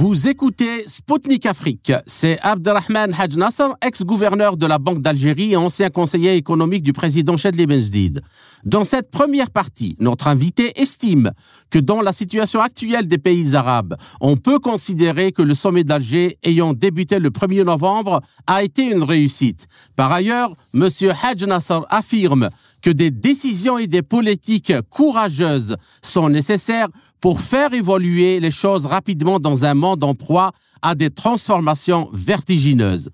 [0.00, 1.92] Vous écoutez Spoutnik Afrique.
[2.06, 7.36] C'est Abdelrahman Haj Nasser, ex-gouverneur de la Banque d'Algérie et ancien conseiller économique du président
[7.36, 8.22] Chedli Benjdid.
[8.64, 11.32] Dans cette première partie, notre invité estime
[11.70, 16.38] que dans la situation actuelle des pays arabes, on peut considérer que le sommet d'Alger
[16.44, 19.66] ayant débuté le 1er novembre a été une réussite.
[19.96, 22.50] Par ailleurs, monsieur Haj Nasser affirme
[22.82, 26.88] que des décisions et des politiques courageuses sont nécessaires
[27.20, 30.52] pour faire évoluer les choses rapidement dans un monde en proie
[30.82, 33.10] à des transformations vertigineuses.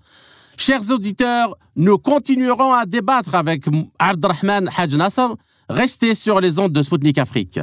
[0.57, 3.65] Chers auditeurs, nous continuerons à débattre avec
[3.99, 5.27] Abdrahman Haj Nasser.
[5.67, 7.59] Restez sur les ondes de Sputnik Afrique.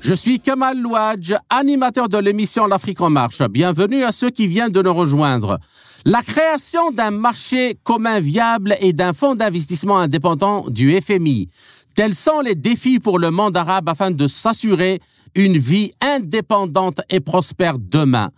[0.00, 3.40] Je suis Kamal Louadj, animateur de l'émission L'Afrique en marche.
[3.48, 5.58] Bienvenue à ceux qui viennent de nous rejoindre.
[6.06, 11.48] La création d'un marché commun viable et d'un fonds d'investissement indépendant du FMI.
[11.94, 15.00] Tels sont les défis pour le monde arabe afin de s'assurer
[15.34, 18.28] une vie indépendante et prospère demain.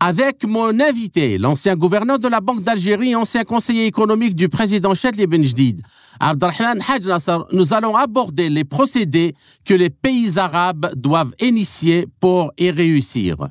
[0.00, 5.26] Avec mon invité, l'ancien gouverneur de la Banque d'Algérie, ancien conseiller économique du président Chetli
[5.26, 5.80] Benjdid,
[6.20, 9.32] Abdelrahman Nasser, nous allons aborder les procédés
[9.64, 13.48] que les pays arabes doivent initier pour y réussir.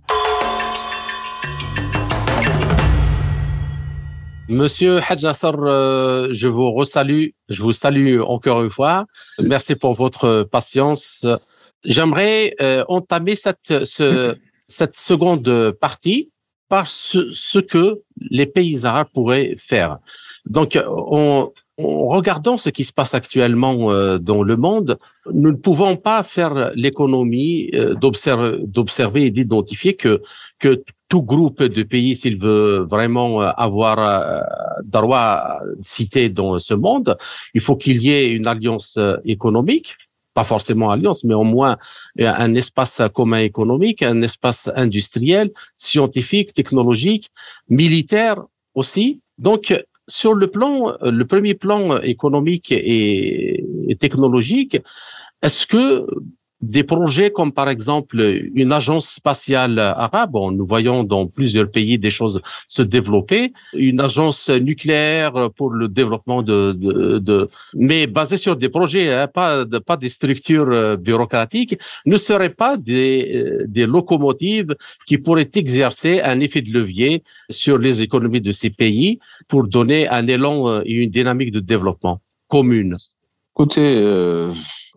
[4.49, 9.05] Monsieur Haj Nasser, euh, je vous resalue, je vous salue encore une fois.
[9.39, 11.25] Merci pour votre patience.
[11.85, 13.73] J'aimerais euh, entamer cette,
[14.67, 16.31] cette seconde partie
[16.67, 19.99] par ce, que les pays arabes pourraient faire.
[20.45, 24.97] Donc, en, regardant ce qui se passe actuellement euh, dans le monde,
[25.31, 30.21] nous ne pouvons pas faire l'économie d'observer et d'identifier que,
[30.59, 30.83] que
[31.13, 34.41] tout groupe de pays, s'il veut vraiment euh, avoir euh,
[34.83, 37.15] droit cité dans ce monde,
[37.53, 39.95] il faut qu'il y ait une alliance euh, économique,
[40.33, 41.77] pas forcément alliance, mais au moins
[42.17, 47.29] un espace commun économique, un espace industriel, scientifique, technologique,
[47.69, 48.37] militaire
[48.73, 49.21] aussi.
[49.37, 49.61] Donc,
[50.07, 53.63] sur le plan, le premier plan économique et
[53.99, 54.79] technologique,
[55.43, 56.07] est-ce que
[56.63, 58.17] des projets comme par exemple
[58.61, 64.49] une agence spatiale arabe, nous voyons dans plusieurs pays des choses se développer, une agence
[64.49, 69.77] nucléaire pour le développement de, de, de mais basée sur des projets, hein, pas de,
[69.79, 74.73] pas des structures euh, bureaucratiques, ne seraient pas des, euh, des locomotives
[75.05, 80.07] qui pourraient exercer un effet de levier sur les économies de ces pays pour donner
[80.07, 82.93] un élan euh, et une dynamique de développement commune.
[83.55, 84.03] Écoutez,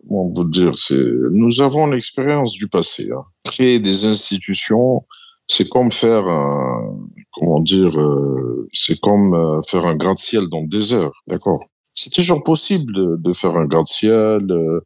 [0.09, 3.09] on vous dire, c'est, nous avons l'expérience du passé.
[3.11, 3.23] Hein.
[3.43, 5.03] Créer des institutions,
[5.47, 6.97] c'est comme faire un,
[7.33, 11.63] comment dire, euh, c'est comme euh, faire un gratte-ciel dans le désert, d'accord?
[11.93, 14.79] C'est toujours possible de, de faire un gratte-ciel, euh,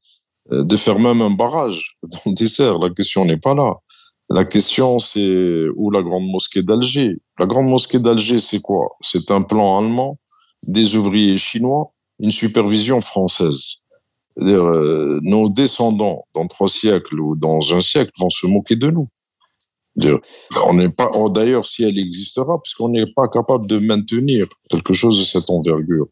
[0.51, 2.79] de faire même un barrage dans le désert.
[2.79, 3.75] La question n'est pas là.
[4.29, 7.17] La question, c'est où la grande mosquée d'Alger?
[7.37, 8.95] La grande mosquée d'Alger, c'est quoi?
[9.01, 10.19] C'est un plan allemand,
[10.65, 11.91] des ouvriers chinois,
[12.21, 13.77] une supervision française.
[14.39, 19.09] Euh, nos descendants dans trois siècles ou dans un siècle vont se moquer de nous.
[20.65, 25.19] On n'est pas, d'ailleurs, si elle existera, puisqu'on n'est pas capable de maintenir quelque chose
[25.19, 26.07] de cette envergure.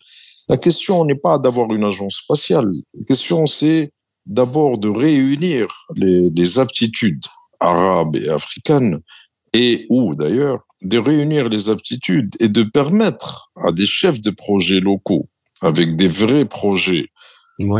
[0.49, 2.69] La question n'est pas d'avoir une agence spatiale.
[2.97, 3.91] La question, c'est
[4.25, 7.25] d'abord de réunir les, les, aptitudes
[7.61, 8.99] arabes et africaines
[9.53, 14.81] et ou d'ailleurs de réunir les aptitudes et de permettre à des chefs de projets
[14.81, 15.29] locaux
[15.61, 17.07] avec des vrais projets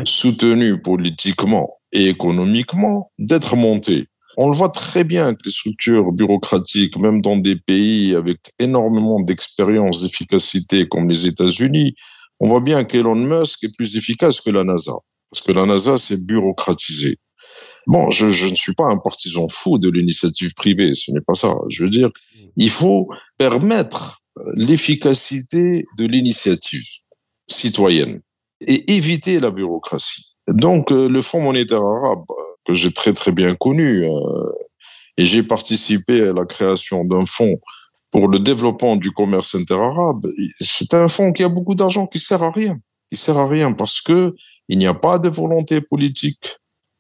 [0.06, 4.08] soutenu politiquement et économiquement, d'être monté.
[4.38, 9.20] On le voit très bien que les structures bureaucratiques, même dans des pays avec énormément
[9.20, 11.96] d'expérience, d'efficacité comme les États-Unis,
[12.40, 14.94] on voit bien qu'Elon Musk est plus efficace que la NASA.
[15.30, 17.18] Parce que la NASA, c'est bureaucratisé.
[17.88, 21.34] Bon, je, je, ne suis pas un partisan fou de l'initiative privée, ce n'est pas
[21.34, 21.54] ça.
[21.70, 22.10] Je veux dire,
[22.56, 24.22] il faut permettre
[24.56, 26.86] l'efficacité de l'initiative
[27.50, 28.22] citoyenne
[28.66, 30.36] et éviter la bureaucratie.
[30.48, 32.26] Donc, euh, le Fonds monétaire arabe,
[32.66, 34.52] que j'ai très très bien connu, euh,
[35.18, 37.60] et j'ai participé à la création d'un fonds
[38.12, 40.26] pour le développement du commerce interarabe,
[40.60, 42.80] c'est un fonds qui a beaucoup d'argent qui sert à rien.
[43.10, 44.34] Qui sert à rien parce que
[44.68, 46.58] il n'y a pas de volonté politique.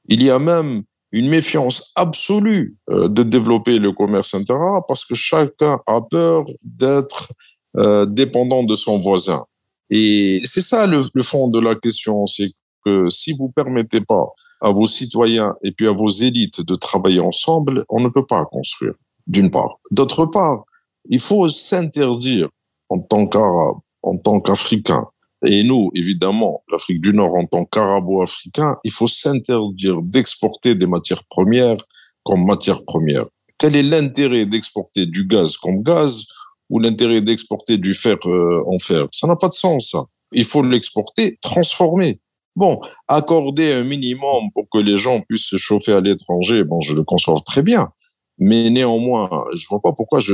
[0.07, 5.15] Il y a même une méfiance absolue euh, de développer le commerce interarabe parce que
[5.15, 7.29] chacun a peur d'être
[7.77, 9.45] euh, dépendant de son voisin.
[9.89, 12.49] Et c'est ça le, fond de la question, c'est
[12.85, 14.27] que si vous permettez pas
[14.61, 18.45] à vos citoyens et puis à vos élites de travailler ensemble, on ne peut pas
[18.45, 18.93] construire,
[19.25, 19.79] d'une part.
[19.91, 20.63] D'autre part,
[21.07, 22.49] il faut s'interdire
[22.89, 25.07] en tant qu'Arabe, en tant qu'Africain,
[25.45, 31.23] et nous, évidemment, l'Afrique du Nord en tant qu'Arabo-Africain, il faut s'interdire d'exporter des matières
[31.29, 31.77] premières
[32.23, 33.25] comme matières premières.
[33.57, 36.25] Quel est l'intérêt d'exporter du gaz comme gaz
[36.69, 40.03] ou l'intérêt d'exporter du fer euh, en fer Ça n'a pas de sens, ça.
[40.31, 42.19] Il faut l'exporter transformé.
[42.55, 46.93] Bon, accorder un minimum pour que les gens puissent se chauffer à l'étranger, bon, je
[46.93, 47.89] le conçois très bien.
[48.37, 50.33] Mais néanmoins, je vois pas pourquoi je,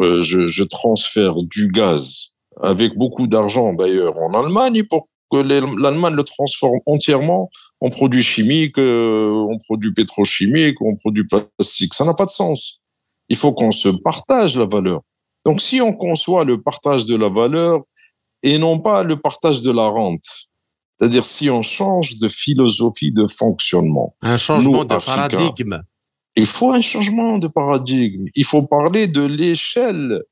[0.00, 2.30] euh, transfère du gaz
[2.62, 7.50] avec beaucoup d'argent d'ailleurs en Allemagne pour que l'Allemagne le transforme entièrement
[7.80, 11.94] en produits chimiques, euh, en produits pétrochimiques, en produits plastiques.
[11.94, 12.80] Ça n'a pas de sens.
[13.28, 15.00] Il faut qu'on se partage la valeur.
[15.44, 17.82] Donc si on conçoit le partage de la valeur
[18.42, 20.48] et non pas le partage de la rente,
[20.98, 24.16] c'est-à-dire si on change de philosophie de fonctionnement.
[24.22, 25.82] Un changement de paradigme.
[26.36, 28.26] Il faut un changement de paradigme.
[28.34, 30.22] Il faut parler de l'échelle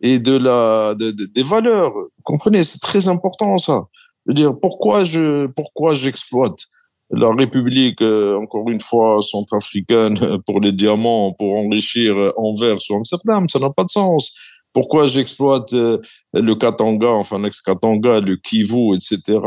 [0.00, 1.92] et de la de, de, des valeurs.
[1.92, 3.84] Vous comprenez, c'est très important ça.
[4.24, 6.66] Je veux dire, pourquoi je pourquoi j'exploite
[7.10, 13.48] la République, euh, encore une fois, centrafricaine pour les diamants, pour enrichir Anvers ou Amsterdam,
[13.48, 14.34] ça n'a pas de sens
[14.76, 15.96] pourquoi j'exploite euh,
[16.34, 19.38] le Katanga, enfin l'ex-Katanga, le Kivu, etc.,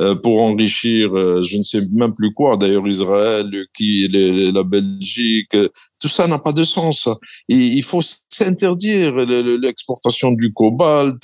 [0.00, 5.56] euh, pour enrichir, euh, je ne sais même plus quoi, d'ailleurs Israël, la Belgique,
[6.00, 7.08] tout ça n'a pas de sens.
[7.48, 11.22] il faut s'interdire l'exportation du cobalt,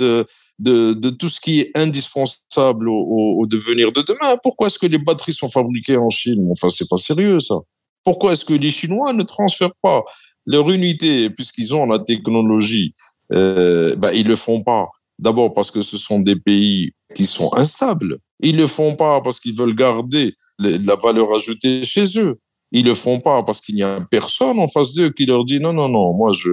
[0.61, 4.37] de, tout ce qui est indispensable au, devenir de demain.
[4.41, 6.47] Pourquoi est-ce que les batteries sont fabriquées en Chine?
[6.53, 7.57] Enfin, c'est pas sérieux ça.
[8.05, 10.05] Pourquoi est-ce que les Chinois ne transfèrent pas
[10.47, 12.95] leur unité, puisqu'ils ont la technologie,
[13.33, 14.89] euh, bah, ils le font pas.
[15.19, 18.19] D'abord parce que ce sont des pays qui sont instables.
[18.41, 22.41] Ils le font pas parce qu'ils veulent garder la valeur ajoutée chez eux.
[22.73, 25.61] Ils le font pas parce qu'il n'y a personne en face d'eux qui leur dit
[25.61, 26.51] non, non, non, moi je,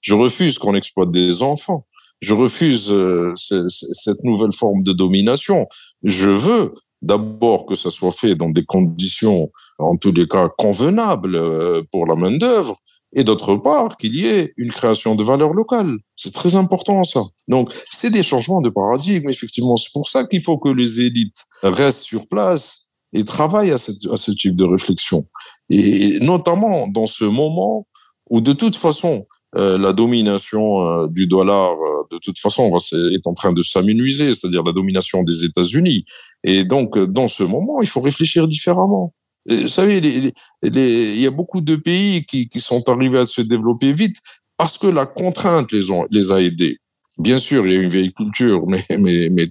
[0.00, 1.86] je refuse qu'on exploite des enfants.
[2.20, 5.68] Je refuse euh, cette nouvelle forme de domination.
[6.02, 11.36] Je veux d'abord que ça soit fait dans des conditions, en tous les cas, convenables
[11.36, 12.76] euh, pour la main d'œuvre,
[13.14, 15.96] et d'autre part qu'il y ait une création de valeur locale.
[16.16, 17.22] C'est très important ça.
[17.48, 19.76] Donc c'est des changements de paradigme, effectivement.
[19.76, 24.06] C'est pour ça qu'il faut que les élites restent sur place et travaillent à, cette,
[24.12, 25.26] à ce type de réflexion.
[25.70, 27.86] Et notamment dans ce moment
[28.28, 33.26] où de toute façon euh, la domination euh, du dollar, euh, de toute façon, est
[33.26, 36.04] en train de s'amenuiser, c'est-à-dire la domination des États-Unis.
[36.44, 39.14] Et donc, dans ce moment, il faut réfléchir différemment.
[39.48, 40.32] Vous savez,
[40.62, 44.16] il y a beaucoup de pays qui, sont arrivés à se développer vite
[44.56, 46.78] parce que la contrainte les, a aidés.
[47.16, 48.84] Bien sûr, il y a une vieille culture, mais,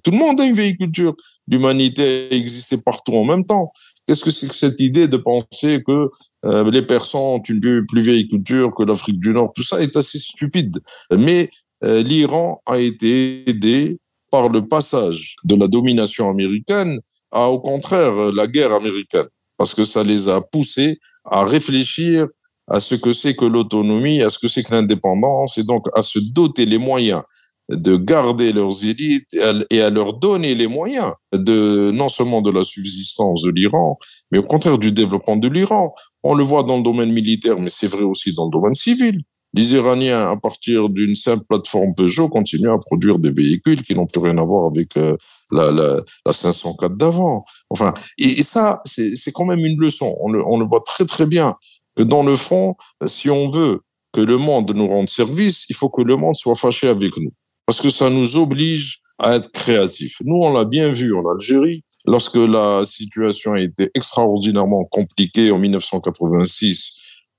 [0.03, 1.15] tout le monde a une vieille culture.
[1.47, 3.71] L'humanité existait partout en même temps.
[4.05, 6.09] Qu'est-ce que c'est que cette idée de penser que
[6.45, 9.51] euh, les Persans ont une plus vieille culture que l'Afrique du Nord?
[9.53, 10.79] Tout ça est assez stupide.
[11.11, 11.49] Mais
[11.83, 13.99] euh, l'Iran a été aidé
[14.31, 16.99] par le passage de la domination américaine
[17.31, 19.27] à, au contraire, la guerre américaine
[19.57, 22.27] parce que ça les a poussés à réfléchir
[22.67, 26.01] à ce que c'est que l'autonomie, à ce que c'est que l'indépendance, et donc à
[26.01, 27.21] se doter les moyens
[27.69, 29.33] de garder leurs élites
[29.69, 33.97] et à, leur donner les moyens de non seulement de la subsistance de l'Iran,
[34.31, 35.93] mais au contraire du développement de l'Iran.
[36.23, 39.21] On le voit dans le domaine militaire, mais c'est vrai aussi dans le domaine civil.
[39.57, 44.05] Les Iraniens, à partir d'une simple plateforme Peugeot, continuent à produire des véhicules qui n'ont
[44.05, 45.17] plus rien à voir avec euh,
[45.51, 47.43] la, la, la 504 d'avant.
[47.71, 50.15] Enfin, et, ça, c'est quand même une leçon.
[50.21, 51.55] On le, on le voit très très bien
[51.95, 52.75] que dans le fond,
[53.07, 53.81] si on veut
[54.13, 57.31] que le monde nous rende service, il faut que le monde soit fâché avec nous,
[57.65, 60.17] parce que ça nous oblige à être créatifs.
[60.23, 65.57] Nous, on l'a bien vu en Algérie, lorsque la situation a été extraordinairement compliquée en
[65.57, 66.96] 1986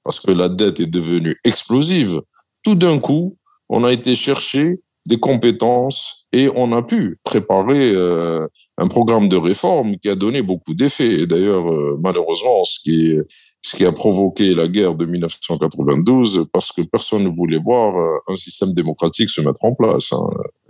[0.09, 2.23] parce que la dette est devenue explosive,
[2.65, 3.37] tout d'un coup,
[3.69, 8.47] on a été chercher des compétences Et on a pu préparer euh,
[8.79, 11.21] un programme de réforme qui a donné beaucoup d'effets.
[11.21, 17.25] Et d'ailleurs, euh, malheureusement, ce qui, a provoqué la guerre de 1992, parce que personne
[17.25, 20.27] ne voulait voir euh, un système démocratique se mettre en place, hein.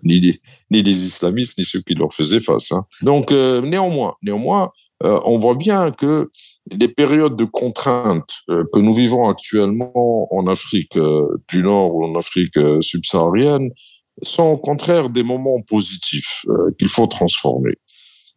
[0.08, 0.40] Ni,
[0.70, 2.72] les, islamistes, ni ceux qui leur faisaient face.
[2.72, 2.82] Hein.
[3.02, 4.70] Donc, néanmoins, néanmoins,
[5.02, 6.28] on voit bien que
[6.70, 10.98] les périodes de contraintes que nous vivons actuellement en Afrique
[11.48, 13.70] du Nord ou en Afrique subsaharienne
[14.22, 17.74] sont au contraire des moments positifs euh, qu'il faut transformer.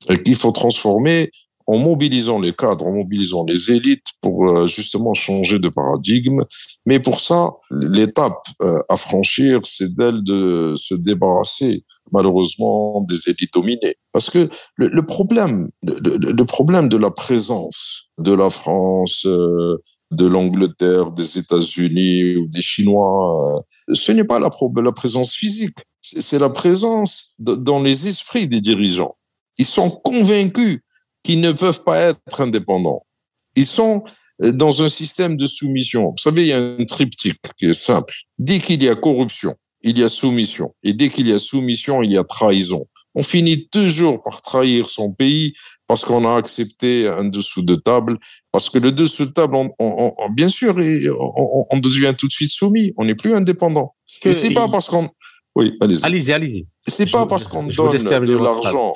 [0.09, 1.31] Et qu'il faut transformer
[1.71, 6.41] en mobilisant les cadres, en mobilisant les élites pour euh, justement changer de paradigme.
[6.85, 13.53] Mais pour ça, l'étape euh, à franchir, c'est d'elle de se débarrasser malheureusement des élites
[13.53, 13.95] dominées.
[14.11, 19.25] Parce que le, problème, le, problème de la présence de la France,
[20.11, 23.63] de l'Angleterre, des États-Unis ou des Chinois.
[23.89, 24.49] Euh, ce n'est pas la
[24.91, 29.15] présence physique, c'est la présence dans les esprits des dirigeants.
[29.57, 30.81] Ils sont convaincus
[31.23, 33.05] qu'ils ne peuvent pas être indépendants.
[33.55, 34.03] Ils sont
[34.43, 36.11] euh, dans un système de soumission.
[36.11, 38.13] Vous savez, il y a un triptyque qui est simple.
[38.39, 40.73] Dès qu'il y a corruption, il y a soumission.
[40.83, 44.89] Et dès qu'il y a soumission, il y a trahison on finit toujours par trahir
[44.89, 45.53] son pays
[45.87, 48.17] parce qu'on a accepté un dessous de table,
[48.51, 52.93] parce que le dessous de table, on, bien sûr, on, devient tout de suite soumis,
[52.97, 53.89] on n'est plus indépendant.
[54.23, 55.09] Et c'est pas parce qu'on,
[55.55, 58.93] oui, allez-y, allez-y, allez C'est pas parce qu'on donne de l'argent,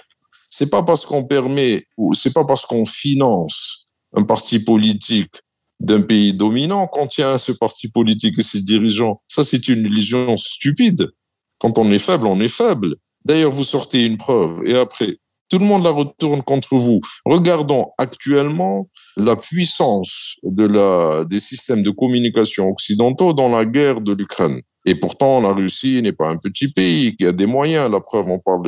[0.58, 5.36] c'est pas parce qu'on permet, ou c'est pas parce qu'on finance un parti politique
[5.82, 9.22] d'un pays dominant qu'on tient à ce parti politique et ses dirigeants.
[9.28, 11.12] Ça, c'est une illusion stupide.
[11.60, 12.96] Quand on est faible, on est faible.
[13.26, 15.18] D'ailleurs, vous sortez une preuve et après,
[15.50, 17.02] tout le monde la retourne contre vous.
[17.26, 24.62] Regardons actuellement la puissance des systèmes de communication occidentaux dans la guerre de l'Ukraine.
[24.86, 27.90] Et pourtant, la Russie n'est pas un petit pays qui a des moyens.
[27.90, 28.68] La preuve, on parle,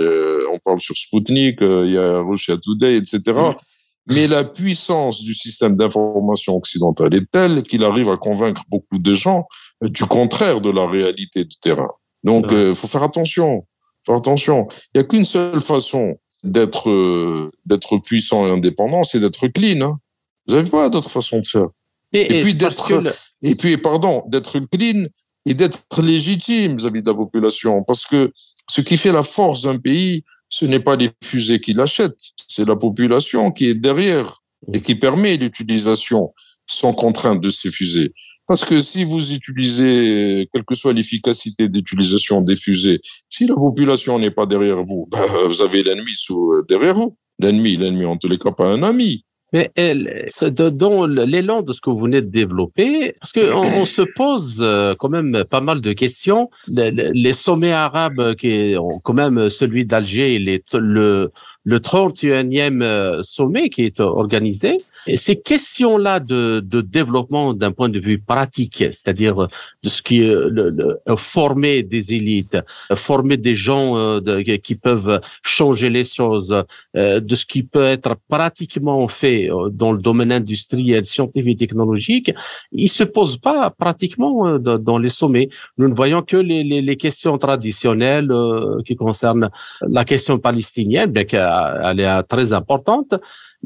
[0.51, 3.21] on parle sur Sputnik, euh, il y a Russia Today, etc.
[4.07, 9.15] Mais la puissance du système d'information occidental est telle qu'il arrive à convaincre beaucoup de
[9.15, 9.45] gens
[9.81, 11.91] du contraire de la réalité du terrain.
[12.23, 13.65] Donc, il euh, faut faire attention
[14.13, 19.47] attention, il n'y a qu'une seule façon d'être euh, d'être puissant et indépendant, c'est d'être
[19.47, 19.81] clean.
[19.81, 19.99] Hein.
[20.47, 21.67] Vous n'avez pas d'autre façon de faire.
[22.13, 23.03] Et, puis d'être
[23.41, 25.07] et puis pardon, d'être clean
[25.47, 28.31] et d'être légitime vis-à-vis de la population, parce que
[28.69, 32.19] ce qui fait la force d'un pays, ce n'est pas les fusées qui l'achètent,
[32.49, 34.41] c'est la population qui est derrière
[34.73, 36.33] et qui permet l'utilisation
[36.67, 38.13] sans contrainte de ces fusées.
[38.45, 44.19] Parce que si vous utilisez, quelle que soit l'efficacité d'utilisation des fusées, si la population
[44.19, 46.11] n'est pas derrière vous, ben, vous avez l'ennemi
[46.67, 47.17] derrière vous.
[47.39, 49.23] L'ennemi, l'ennemi en tous les cas, pas un ami.
[49.53, 49.71] Mais
[50.61, 54.93] dans l'élan de ce que vous venez de développer, parce qu'on on se pose euh,
[54.99, 56.49] quand même pas mal de questions.
[56.67, 60.37] Les, sommets arabes, qui ont quand même celui d'Alger,
[60.73, 61.31] le,
[61.63, 64.75] le 31e euh, sommet qui est organisé.
[65.15, 69.47] Ces questions-là de, de développement d'un point de vue pratique, c'est-à-dire
[69.83, 72.57] de ce qui est le, former des élites,
[72.95, 76.63] former des gens euh, qui peuvent changer les choses,
[76.95, 82.33] euh, de ce qui peut être pratiquement fait dans le domaine industriel, scientifique et technologique,
[82.71, 85.49] il se pose pas pratiquement dans les sommets.
[85.77, 88.31] Nous ne voyons que les, les, les questions traditionnelles
[88.85, 89.49] qui concernent
[89.81, 91.25] la question palestinienne, bien
[91.83, 93.13] elle est très importante,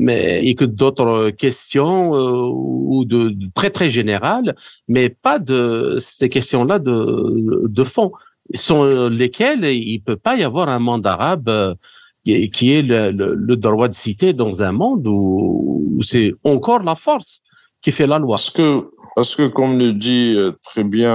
[0.01, 4.55] mais et que d'autres questions euh, ou de, très très générales,
[4.87, 8.11] mais pas de ces questions-là de, de fond,
[8.55, 11.75] sont lesquelles il peut pas y avoir un monde arabe euh,
[12.23, 17.41] qui est le, le, droit de citer dans un monde où, c'est encore la force
[17.83, 18.37] qui fait la loi.
[18.37, 21.13] Parce que, parce que comme le dit euh, très bien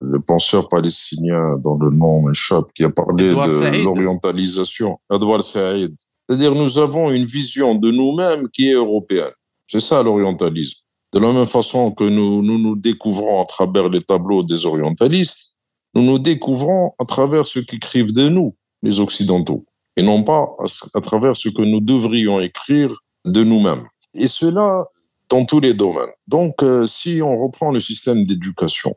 [0.00, 5.96] le penseur palestinien dont le nom m'échappe, qui a parlé de l'orientalisation, Edouard Saïd.
[6.32, 9.32] C'est-à-dire, nous avons une vision de nous-mêmes qui est européenne.
[9.66, 10.78] C'est ça l'orientalisme.
[11.12, 15.58] De la même façon que nous, nous découvrons à travers les tableaux des orientalistes,
[15.94, 19.66] nous nous découvrons à travers ce qu'écrivent de nous, les Occidentaux,
[19.96, 20.48] et non pas
[20.94, 22.94] à travers ce que nous devrions écrire
[23.26, 23.84] de nous-mêmes.
[24.14, 24.84] Et cela
[25.28, 26.12] dans tous les domaines.
[26.26, 28.96] Donc, euh, si on reprend le système d'éducation,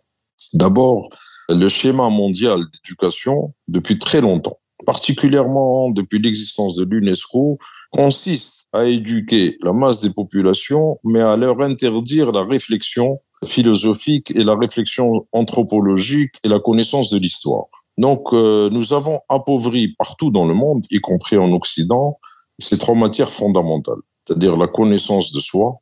[0.54, 1.10] D'abord,
[1.50, 7.58] le schéma mondial d'éducation, depuis très longtemps, particulièrement depuis l'existence de l'UNESCO,
[7.92, 14.44] consiste à éduquer la masse des populations, mais à leur interdire la réflexion philosophique et
[14.44, 17.66] la réflexion anthropologique et la connaissance de l'histoire.
[17.98, 22.20] Donc, euh, nous avons appauvri partout dans le monde, y compris en Occident,
[22.60, 25.80] ces trois matières fondamentales, c'est-à-dire la connaissance de soi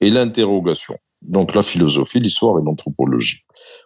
[0.00, 0.96] et l'interrogation.
[1.22, 3.40] Donc, la philosophie, l'histoire et l'anthropologie.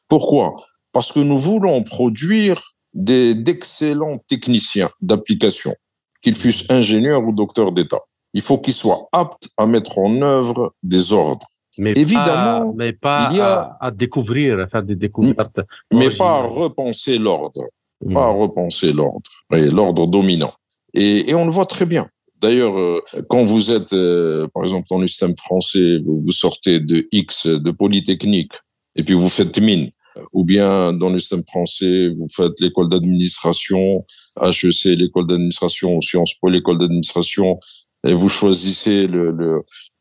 [0.09, 0.55] Pourquoi?
[0.93, 5.75] Parce que nous voulons produire d'excellents techniciens d'application,
[6.23, 8.01] qu'ils fussent ingénieurs ou docteurs d'État.
[8.33, 11.47] Il faut qu'ils soient aptes à mettre en œuvre des ordres.
[11.77, 15.61] Mais Évidemment, pas, mais pas il y a, à, découvrir, à faire des découvertes.
[15.93, 17.65] Mais pas à repenser l'ordre.
[18.13, 19.23] Pas à repenser l'ordre.
[19.51, 20.53] L'ordre dominant.
[20.93, 22.09] Et, et, on le voit très bien.
[22.41, 27.09] D'ailleurs, euh, quand vous êtes, euh, par exemple, dans le système français, vous, sortez de
[27.11, 28.53] X, de Polytechnique,
[28.97, 29.91] et puis vous faites mine.
[30.33, 34.05] Ou bien dans le système français, vous faites l'école d'administration,
[34.43, 37.59] HEC, l'école d'administration, Sciences Po, l'école d'administration,
[38.07, 39.09] et vous choisissez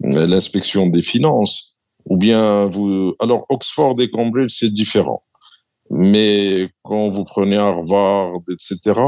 [0.02, 1.78] l'inspection des finances.
[2.06, 5.24] Ou bien vous, alors Oxford et Cambridge, c'est différent.
[5.90, 9.00] Mais quand vous prenez Harvard, etc.,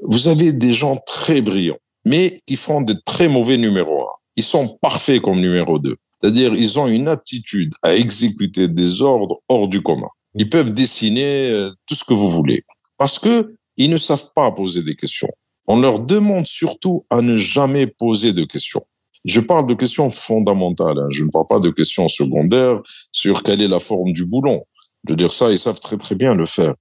[0.00, 4.12] vous avez des gens très brillants, mais qui font de très mauvais numéro un.
[4.36, 5.96] Ils sont parfaits comme numéro deux.
[6.20, 10.08] C'est-à-dire, ils ont une aptitude à exécuter des ordres hors du commun.
[10.34, 12.64] Ils peuvent dessiner euh, tout ce que vous voulez.
[12.98, 15.30] Parce que ils ne savent pas poser des questions.
[15.66, 18.84] On leur demande surtout à ne jamais poser de questions.
[19.24, 20.98] Je parle de questions fondamentales.
[20.98, 21.08] Hein.
[21.10, 22.80] Je ne parle pas de questions secondaires
[23.10, 24.64] sur quelle est la forme du boulon.
[25.04, 26.74] De dire ça, ils savent très très bien le faire.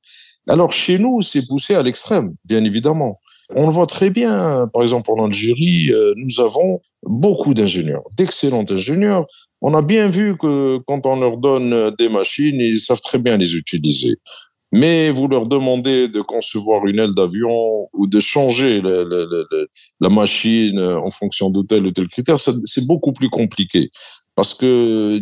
[0.49, 3.19] Alors chez nous, c'est poussé à l'extrême, bien évidemment.
[3.55, 8.65] On le voit très bien, par exemple en Algérie, euh, nous avons beaucoup d'ingénieurs, d'excellents
[8.69, 9.25] ingénieurs.
[9.65, 13.37] On a bien vu que quand on leur donne des machines, ils savent très bien
[13.37, 14.17] les utiliser.
[14.73, 21.09] Mais vous leur demandez de concevoir une aile d'avion ou de changer la, machine en
[21.11, 23.89] fonction de tel ou tel critère, c'est beaucoup plus compliqué.
[24.35, 25.21] Parce que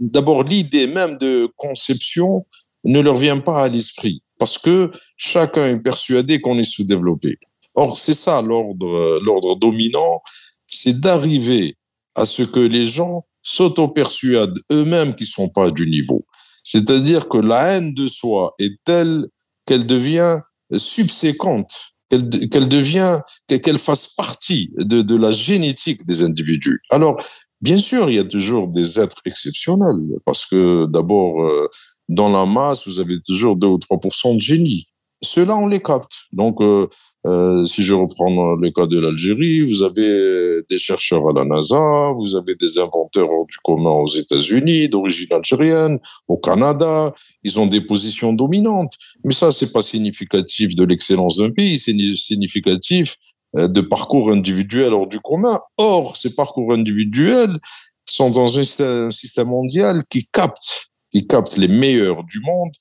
[0.00, 2.46] d'abord, l'idée même de conception
[2.84, 4.22] ne leur vient pas à l'esprit.
[4.38, 7.36] Parce que chacun est persuadé qu'on est sous-développé.
[7.74, 10.22] Or, c'est ça l'ordre dominant,
[10.66, 11.76] c'est d'arriver
[12.14, 16.24] à ce que les gens s'auto-persuadent eux-mêmes qu'ils sont pas du niveau.
[16.64, 19.26] C'est-à-dire que la haine de soi est telle
[19.66, 20.40] qu'elle devient
[20.76, 21.70] subséquente,
[22.08, 26.80] qu'elle devient, qu'elle fasse partie de, de la génétique des individus.
[26.90, 27.16] Alors,
[27.60, 31.68] bien sûr, il y a toujours des êtres exceptionnels, parce que d'abord, euh,
[32.08, 34.86] dans la masse, vous avez toujours 2 ou 3% de génie.
[35.22, 36.12] Ceux-là, on les capte.
[36.32, 36.88] Donc, euh,
[37.24, 42.12] euh, si je reprends le cas de l'Algérie, vous avez des chercheurs à la NASA,
[42.16, 47.14] vous avez des inventeurs hors du commun aux États-Unis, d'origine algérienne, au Canada.
[47.44, 48.94] Ils ont des positions dominantes.
[49.24, 53.16] Mais ça, c'est pas significatif de l'excellence d'un pays, c'est significatif
[53.56, 55.60] euh, de parcours individuels hors du commun.
[55.76, 57.56] Or, ces parcours individuels
[58.04, 62.72] sont dans un système mondial qui capte, qui capte les meilleurs du monde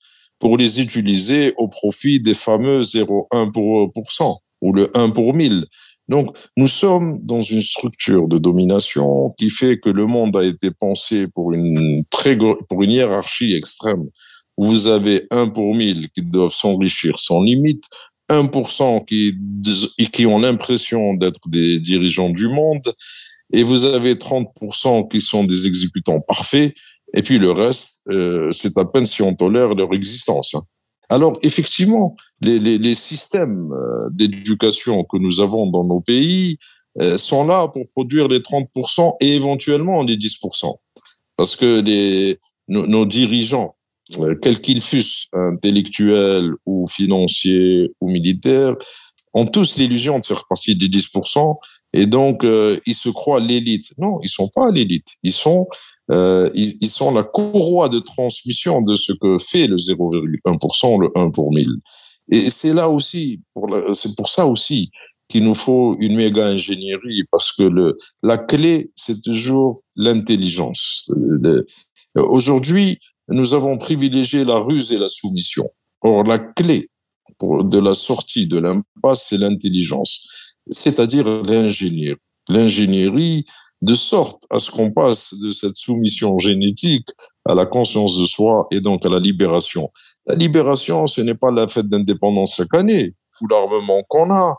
[0.41, 5.65] pour les utiliser au profit des fameux 0,1% ou le 1 pour 1000.
[6.09, 10.71] Donc, nous sommes dans une structure de domination qui fait que le monde a été
[10.71, 14.03] pensé pour une très pour une hiérarchie extrême.
[14.57, 17.85] Vous avez 1 pour 1000 qui doivent s'enrichir sans limite,
[18.29, 19.37] 1% qui,
[20.11, 22.93] qui ont l'impression d'être des dirigeants du monde,
[23.53, 26.73] et vous avez 30% qui sont des exécutants parfaits,
[27.13, 30.55] et puis le reste, euh, c'est à peine si on tolère leur existence.
[30.55, 30.61] Hein.
[31.09, 36.57] Alors effectivement, les, systèmes euh, d'éducation que nous avons dans nos pays
[37.01, 40.73] euh, sont là pour produire les 30% et éventuellement les 10%.
[41.35, 41.81] Parce que
[42.67, 43.75] nos, dirigeants,
[44.41, 48.75] quels qu'ils fussent, intellectuels ou financiers ou militaires,
[49.33, 51.55] ont tous l'illusion de faire partie des 10%,
[51.93, 53.91] et donc ils se croient l'élite.
[53.97, 55.07] Non, ils sont pas l'élite.
[55.23, 55.67] Ils sont
[56.11, 61.29] euh, ils, sont la courroie de transmission de ce que fait le 0,1%, le 1
[61.29, 61.69] pour 1000.
[62.31, 63.41] Et c'est là aussi,
[63.93, 64.91] c'est pour ça aussi
[65.29, 71.09] qu'il nous faut une méga ingénierie parce que la clé, c'est toujours l'intelligence.
[72.15, 72.99] Aujourd'hui,
[73.29, 75.69] nous avons privilégié la ruse et la soumission.
[76.01, 76.89] Or, la clé
[77.41, 80.27] de la sortie de l'impasse, c'est l'intelligence,
[80.69, 82.17] c'est-à-dire l'ingénierie.
[82.49, 83.45] L'ingénierie,
[83.81, 87.07] de sorte à ce qu'on passe de cette soumission génétique
[87.45, 89.91] à la conscience de soi et donc à la libération.
[90.27, 94.55] La libération, ce n'est pas la fête d'indépendance chaque année, ou l'armement qu'on a,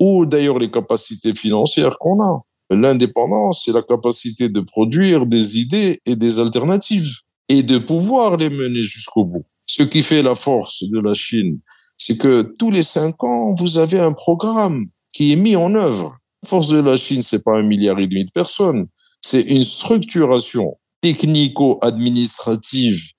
[0.00, 2.42] ou d'ailleurs les capacités financières qu'on a.
[2.70, 7.18] L'indépendance, c'est la capacité de produire des idées et des alternatives
[7.48, 9.44] et de pouvoir les mener jusqu'au bout.
[9.66, 11.60] Ce qui fait la force de la Chine
[12.04, 16.18] c'est que tous les cinq ans, vous avez un programme qui est mis en œuvre.
[16.46, 18.86] Force de la Chine, c'est pas un milliard et demi de personnes,
[19.20, 23.10] c'est une structuration technico-administrative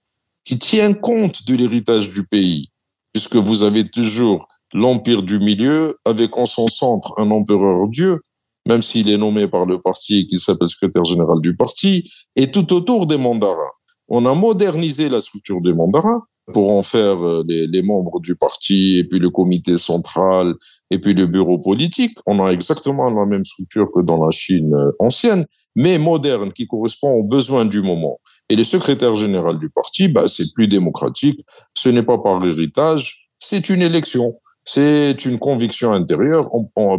[0.43, 2.69] qui tient compte de l'héritage du pays,
[3.13, 8.19] puisque vous avez toujours l'empire du milieu avec en son centre un empereur Dieu,
[8.67, 12.51] même s'il est nommé par le parti et qu'il s'appelle secrétaire général du parti, et
[12.51, 13.71] tout autour des mandarins.
[14.09, 18.97] On a modernisé la structure des mandarins pour en faire euh, les, membres du parti
[18.97, 20.55] et puis le comité central
[20.93, 22.17] et puis le bureau politique.
[22.27, 26.67] On a exactement la même structure que dans la Chine euh, ancienne, mais moderne, qui
[26.67, 28.19] correspond aux besoins du moment.
[28.47, 31.39] Et le secrétaire général du parti, bah, c'est plus démocratique.
[31.73, 34.35] Ce n'est pas par héritage, c'est une élection.
[34.65, 36.49] C'est une conviction intérieure.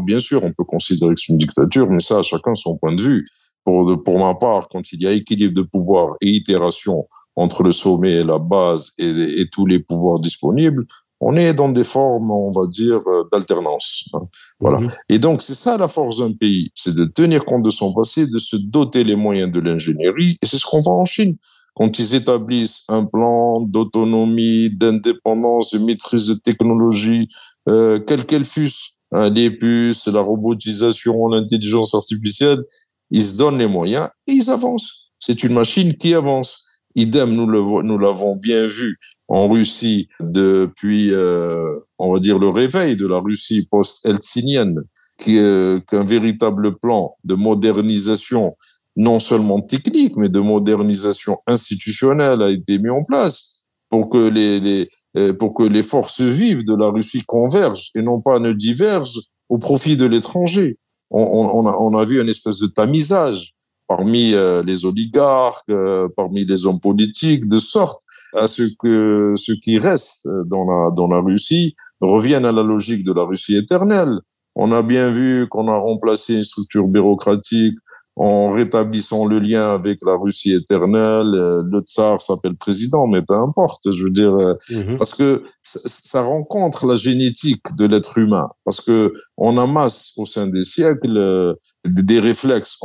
[0.00, 3.00] Bien sûr, on peut considérer que c'est une dictature, mais ça, chacun son point de
[3.00, 3.24] vue.
[3.64, 8.12] Pour, ma part, quand il y a équilibre de pouvoir et itération entre le sommet
[8.12, 10.84] et la base et tous les pouvoirs disponibles,
[11.20, 14.08] on est dans des formes, on va dire, euh, d'alternance.
[14.14, 14.22] Hein.
[14.60, 14.80] Voilà.
[14.80, 14.88] Mhm.
[15.08, 18.26] Et donc, c'est ça la force d'un pays, c'est de tenir compte de son passé,
[18.26, 21.36] de se doter les moyens de l'ingénierie, et c'est ce qu'on voit en Chine.
[21.74, 27.28] Quand ils établissent un plan d'autonomie, d'indépendance, de maîtrise de technologie,
[27.68, 28.70] euh, quelle qu'elle fût,
[29.10, 32.62] hein, les puces, la robotisation, l'intelligence artificielle,
[33.10, 35.10] ils se donnent les moyens et ils avancent.
[35.18, 36.64] C'est une machine qui avance.
[36.94, 37.46] Idem, nous
[37.82, 38.98] nous l'avons bien vu
[39.28, 44.82] en Russie depuis, euh, on va dire, le réveil de la Russie post-heltsinienne,
[45.26, 48.56] est qu'un véritable plan de modernisation,
[48.96, 54.58] non seulement technique, mais de modernisation institutionnelle a été mis en place pour que les,
[54.58, 58.52] les euh, pour que les forces vives de la Russie convergent et non pas ne
[58.52, 60.78] divergent au profit de l'étranger.
[61.10, 63.54] On, on, a, on, a, vu une espèce de tamisage
[63.86, 65.70] parmi euh, les oligarques,
[66.16, 68.02] parmi les hommes politiques, de sorte
[68.34, 73.04] à ce que ce qui reste dans la, dans la Russie revienne à la logique
[73.04, 74.18] de la Russie éternelle.
[74.54, 77.76] On a bien vu qu'on a remplacé une structure bureaucratique
[78.16, 81.34] en rétablissant le lien avec la Russie éternelle.
[81.34, 83.92] Euh, le tsar s'appelle président, mais peu importe.
[83.92, 84.96] Je veux dire, euh, mhm.
[84.96, 90.46] parce que ça rencontre la génétique de l'être humain, parce que on amasse au sein
[90.46, 91.54] des siècles euh,
[91.84, 92.78] des réflexes.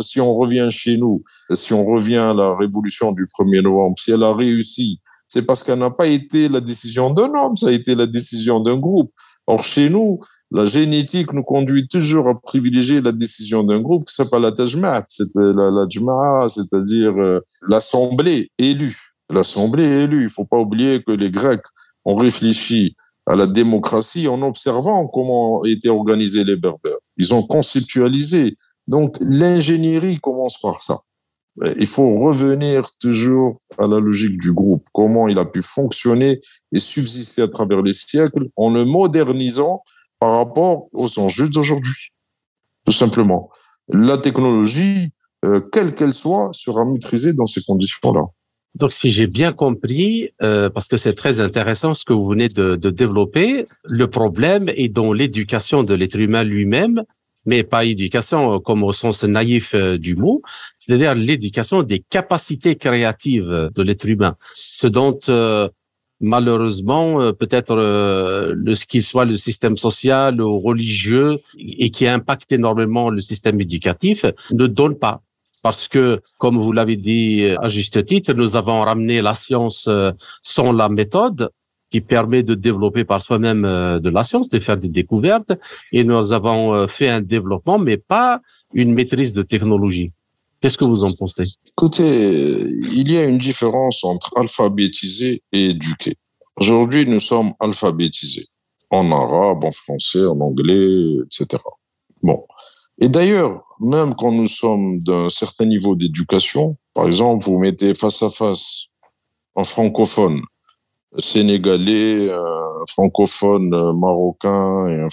[0.00, 1.22] si on revient chez nous,
[1.52, 5.62] si on revient à la révolution du 1er novembre, si elle a réussi, c'est parce
[5.62, 9.12] qu'elle n'a pas été la décision d'un homme, ça a été la décision d'un groupe.
[9.46, 10.20] Or, chez nous,
[10.52, 15.04] la génétique nous conduit toujours à privilégier la décision d'un groupe qui s'appelle la tajma,
[15.08, 18.96] c'est la, la c'est-à-dire euh, l'assemblée élue.
[19.30, 20.24] L'assemblée élue.
[20.24, 21.62] Il faut pas oublier que les Grecs
[22.04, 22.96] ont réfléchi
[23.26, 26.98] à la démocratie en observant comment étaient organisés les Berbères.
[27.16, 28.56] Ils ont conceptualisé.
[28.88, 30.98] Donc l'ingénierie commence par ça.
[31.76, 36.40] Il faut revenir toujours à la logique du groupe, comment il a pu fonctionner
[36.72, 39.80] et subsister à travers les siècles en le modernisant
[40.20, 42.12] par rapport aux enjeux d'aujourd'hui.
[42.84, 43.50] Tout simplement.
[43.88, 45.10] La technologie,
[45.44, 48.26] euh, quelle qu'elle soit, sera maîtrisée dans ces conditions-là.
[48.76, 52.46] Donc, si j'ai bien compris, euh, parce que c'est très intéressant ce que vous venez
[52.48, 57.02] de, de développer, le problème est dans l'éducation de l'être humain lui-même,
[57.46, 60.42] mais pas éducation comme au sens naïf euh, du mot,
[60.78, 65.68] c'est-à-dire l'éducation des capacités créatives de l'être humain, ce dont euh,
[66.20, 72.06] malheureusement, euh, peut-être euh, le, ce qui soit le système social ou religieux et qui
[72.06, 75.22] impacte énormément le système éducatif ne donne pas.
[75.62, 79.88] Parce que, comme vous l'avez dit euh, à juste titre, nous avons ramené la science
[80.42, 81.50] sans la méthode
[81.90, 85.52] qui permet de développer par soi-même de la science, de faire des découvertes,
[85.90, 88.40] et nous avons fait un développement, mais pas
[88.72, 90.12] une maîtrise de technologie.
[90.60, 91.44] Qu'est-ce que vous en pensez?
[91.66, 96.16] Écoutez, il y a une différence entre alphabétisé et éduqué.
[96.56, 98.46] Aujourd'hui, nous sommes alphabétisés
[98.90, 101.62] en arabe, en français, en anglais, etc.
[102.22, 102.44] Bon.
[103.00, 108.22] Et d'ailleurs, même quand nous sommes d'un certain niveau d'éducation, par exemple, vous mettez face
[108.22, 108.88] à face
[109.56, 110.42] un francophone
[111.18, 115.08] sénégalais, un francophone marocain et un,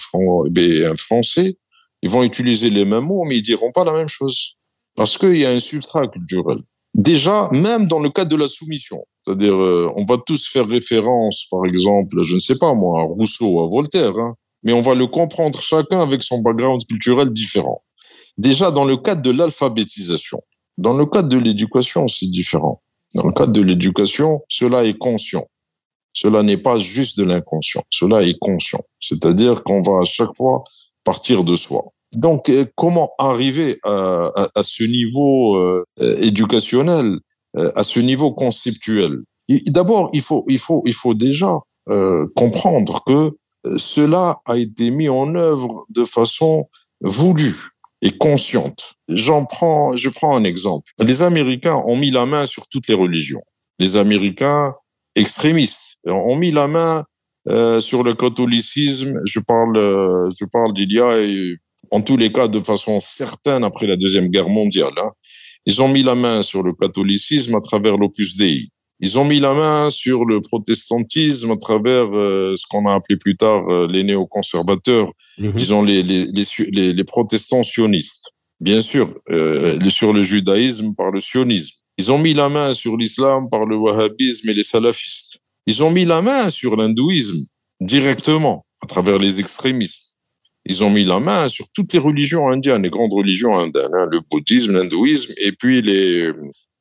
[0.54, 1.56] et un français,
[2.02, 4.57] ils vont utiliser les mêmes mots, mais ils diront pas la même chose.
[4.98, 6.58] Parce qu'il y a un substrat culturel.
[6.92, 11.46] Déjà, même dans le cadre de la soumission, c'est-à-dire, euh, on va tous faire référence,
[11.48, 14.34] par exemple, je ne sais pas moi, à Rousseau, à Voltaire, hein,
[14.64, 17.84] mais on va le comprendre chacun avec son background culturel différent.
[18.38, 20.42] Déjà, dans le cadre de l'alphabétisation,
[20.78, 22.82] dans le cadre de l'éducation, c'est différent.
[23.14, 25.46] Dans le cadre de l'éducation, cela est conscient.
[26.12, 28.84] Cela n'est pas juste de l'inconscient, cela est conscient.
[28.98, 30.64] C'est-à-dire qu'on va à chaque fois
[31.04, 31.92] partir de soi.
[32.14, 37.18] Donc, euh, comment arriver à, ce niveau euh, éducationnel,
[37.56, 39.18] euh, à ce niveau conceptuel?
[39.66, 41.58] D'abord, il faut, il faut, il faut déjà
[42.36, 43.30] comprendre que
[43.78, 46.68] cela a été mis en œuvre de façon
[47.00, 47.56] voulue
[48.02, 48.92] et consciente.
[49.08, 50.92] J'en prends, je prends un exemple.
[51.02, 53.40] Les Américains ont mis la main sur toutes les religions.
[53.78, 54.74] Les Américains
[55.14, 57.06] extrémistes ont mis la main
[57.80, 59.22] sur le catholicisme.
[59.24, 60.74] Je parle, je parle
[61.90, 64.92] en tous les cas de façon certaine après la Deuxième Guerre mondiale.
[64.96, 65.10] Hein.
[65.66, 68.70] Ils ont mis la main sur le catholicisme à travers l'Opus Dei.
[69.00, 73.16] Ils ont mis la main sur le protestantisme à travers euh, ce qu'on a appelé
[73.16, 75.52] plus tard euh, les néoconservateurs, mhm.
[75.52, 78.30] disons les, les, les, les, protestants sionistes.
[78.60, 81.76] Bien sûr, euh, sur le judaïsme par le sionisme.
[81.96, 85.38] Ils ont mis la main sur l'islam par le wahhabisme et les salafistes.
[85.66, 87.44] Ils ont mis la main sur l'hindouisme
[87.80, 90.17] directement à travers les extrémistes.
[90.68, 94.06] Ils ont mis la main sur toutes les religions indiennes, les grandes religions indiennes, hein,
[94.10, 96.30] le bouddhisme, l'hindouisme et puis les,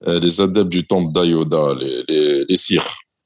[0.05, 2.79] euh, adeptes du temple d'Ayoda, les, les, les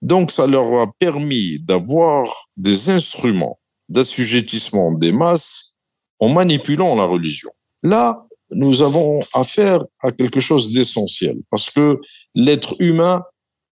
[0.03, 3.59] Donc, ça leur a permis d'avoir des instruments
[3.89, 5.78] d'assujettissement des masses
[6.20, 7.51] en manipulant la religion.
[7.84, 11.99] Là, nous avons affaire à quelque chose d'essentiel parce que
[12.36, 13.24] l'être humain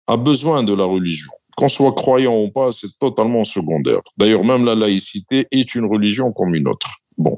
[0.07, 1.33] a besoin de la religion.
[1.59, 3.99] Qu'on soit croyant ou pas, c'est totalement secondaire.
[4.17, 6.89] D'ailleurs, même la laïcité est une religion comme une autre.
[7.17, 7.35] Bon.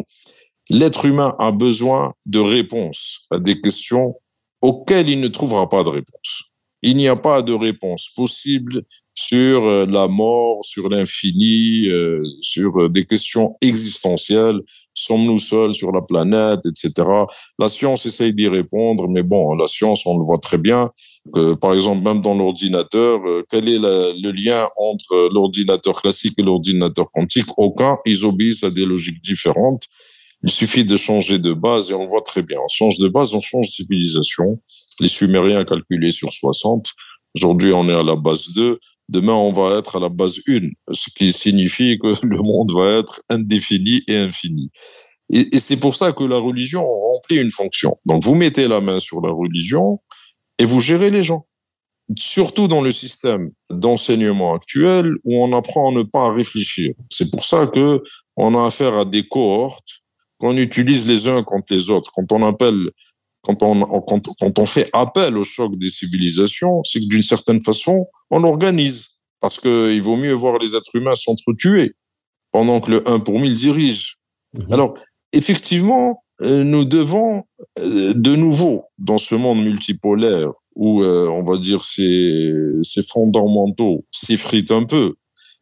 [0.69, 4.17] L'être humain a besoin de réponses à des questions
[4.61, 6.43] auquel il ne trouvera pas de réponse.
[6.83, 8.83] Il n'y a pas de réponse possible
[9.15, 14.61] sur euh, la mort, sur l'infini, euh, sur euh, des questions existentielles.
[15.01, 17.09] Sommes-nous seuls sur la planète, etc.
[17.59, 20.91] La science essaye d'y répondre, mais bon, la science, on le voit très bien,
[21.61, 23.21] par exemple, même dans l'ordinateur,
[23.51, 27.49] quel est le lien entre l'ordinateur classique et l'ordinateur quantique?
[27.57, 29.85] Aucun, ils obéissent à des logiques différentes.
[30.43, 32.59] Il suffit de changer de base et on voit très bien.
[32.65, 34.59] On change de base, on change de civilisation.
[34.99, 36.87] Les Sumériens calculaient sur 60.
[37.37, 38.79] Aujourd'hui, on est à la base 2.
[39.11, 40.61] Demain, on va être à la base 1,
[40.93, 44.71] ce qui signifie que le monde va être indéfini et infini.
[45.33, 47.99] Et, c'est pour ça que la religion remplit une fonction.
[48.07, 50.01] Donc, vous mettez la main sur la religion
[50.59, 51.45] et vous gérez les gens.
[52.17, 56.95] Surtout dans le système d'enseignement actuel où on apprend à ne pas réfléchir.
[57.09, 58.03] C'est pour ça que
[58.37, 60.03] on a affaire à des cohortes
[60.39, 62.91] qu'on utilise les uns contre les autres, quand on appelle,
[63.43, 67.63] quand on, quand, quand on fait appel au choc des civilisations, c'est que d'une certaine
[67.63, 69.21] façon, on organise.
[69.41, 71.95] Parce qu'il vaut mieux voir les êtres humains s'entretuer
[72.53, 74.17] pendant que le 1 pour 1000 dirige.
[74.55, 74.73] Mhm.
[74.73, 74.95] Alors,
[75.33, 77.45] effectivement, euh, nous devons
[77.79, 84.05] euh, de nouveau, dans ce monde multipolaire, où euh, on va dire ces, ces fondamentaux
[84.11, 85.15] s'effritent un peu,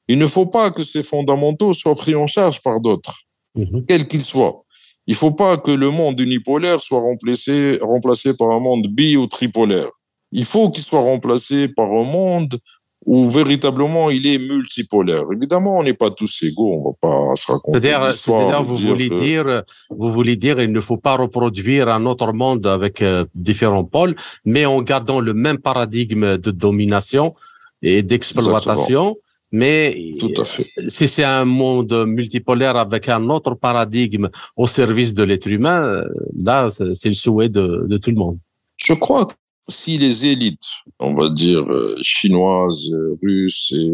[0.08, 3.20] il ne faut pas que ces fondamentaux soient pris en charge par d'autres,
[3.54, 3.84] mhm.
[3.86, 4.64] quels qu'ils soient.
[5.08, 9.26] Il faut pas que le monde unipolaire soit remplacé, remplacé par un monde bi ou
[9.26, 9.88] tripolaire.
[10.32, 12.58] Il faut qu'il soit remplacé par un monde
[13.06, 15.24] où véritablement il est multipolaire.
[15.32, 19.62] Évidemment, on n'est pas tous égaux, on va pas se raconter C'est-à-dire, vous voulez dire,
[19.88, 24.14] vous voulez dire, il ne faut pas reproduire un autre monde avec euh, différents pôles,
[24.44, 27.34] mais en gardant le même paradigme de domination
[27.80, 29.16] et d'exploitation.
[29.50, 30.66] Mais fait.
[30.88, 36.04] si c'est un monde multipolaire avec un autre paradigme au service de l'être humain, euh,
[36.36, 38.38] là, c'est le souhait de, de, tout le monde.
[38.76, 39.32] Je crois que
[39.68, 40.68] si les élites,
[40.98, 43.90] on va dire euh, chinoises, russes et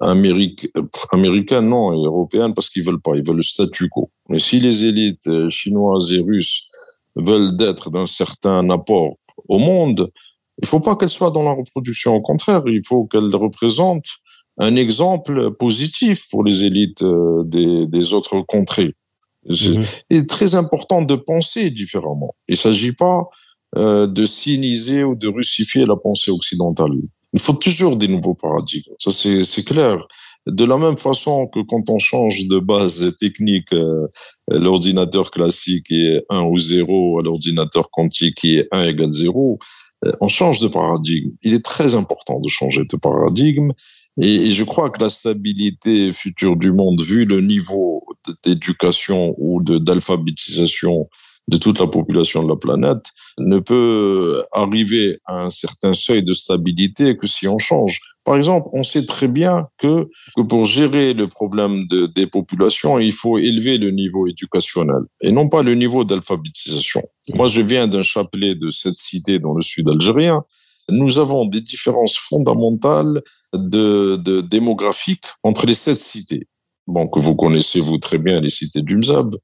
[0.00, 4.10] américaines, non, et européennes, parce qu'ils veulent pas, ils veulent le statu quo.
[4.28, 6.68] Mais si les élites euh, chinoises et russes
[7.16, 9.14] veulent d'être d'un certain apport
[9.48, 10.10] au monde,
[10.60, 12.14] il ne faut pas qu'elle soit dans la reproduction.
[12.14, 14.04] Au contraire, il faut qu'elle représente
[14.58, 18.94] un exemple positif pour les élites euh, des, des autres contrées.
[19.48, 19.82] Mhm.
[20.10, 22.34] Il est très important de penser différemment.
[22.46, 23.28] Il ne s'agit pas
[23.76, 26.90] euh, de cyniser ou de russifier la pensée occidentale.
[27.32, 28.92] Il faut toujours des nouveaux paradigmes.
[28.98, 30.06] Ça, c'est clair.
[30.46, 34.08] De la même façon que quand on change de base technique, euh,
[34.48, 39.64] l'ordinateur classique est 1 ou 0, l'ordinateur quantique qui est 1 égale 0, euh,
[40.20, 41.30] on change de paradigme.
[41.42, 43.72] Il est très important de changer de paradigme.
[44.20, 48.04] Et, je crois que la stabilité future du monde, vu le niveau
[48.44, 51.08] d'éducation ou d'alphabétisation
[51.48, 53.04] de toute la population de la planète,
[53.38, 58.00] ne peut arriver à un certain seuil de stabilité que si on change.
[58.24, 62.98] Par exemple, on sait très bien que, que pour gérer le problème de, des populations,
[62.98, 67.02] il faut élever le niveau éducationnel et non pas le niveau d'alphabétisation.
[67.34, 70.44] Moi, je viens d'un chapelet de cette cité dans le sud algérien.
[70.90, 73.22] Nous avons des différences fondamentales
[73.54, 76.46] de, de démographiques entre les sept cités.
[76.86, 79.36] Bon, que vous connaissez vous très bien, les cités du Mzab.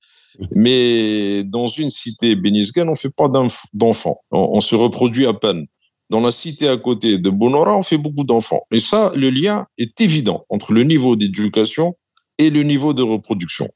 [0.52, 3.28] Mais dans une cité bénisgaine, on fait pas
[3.72, 4.20] d'enfants.
[4.30, 5.66] On, on, se reproduit à peine.
[6.10, 8.60] Dans la cité à côté de Bonora, on fait beaucoup d'enfants.
[8.70, 11.96] Et ça, le lien est évident entre le niveau d'éducation
[12.38, 13.68] et le niveau de reproduction.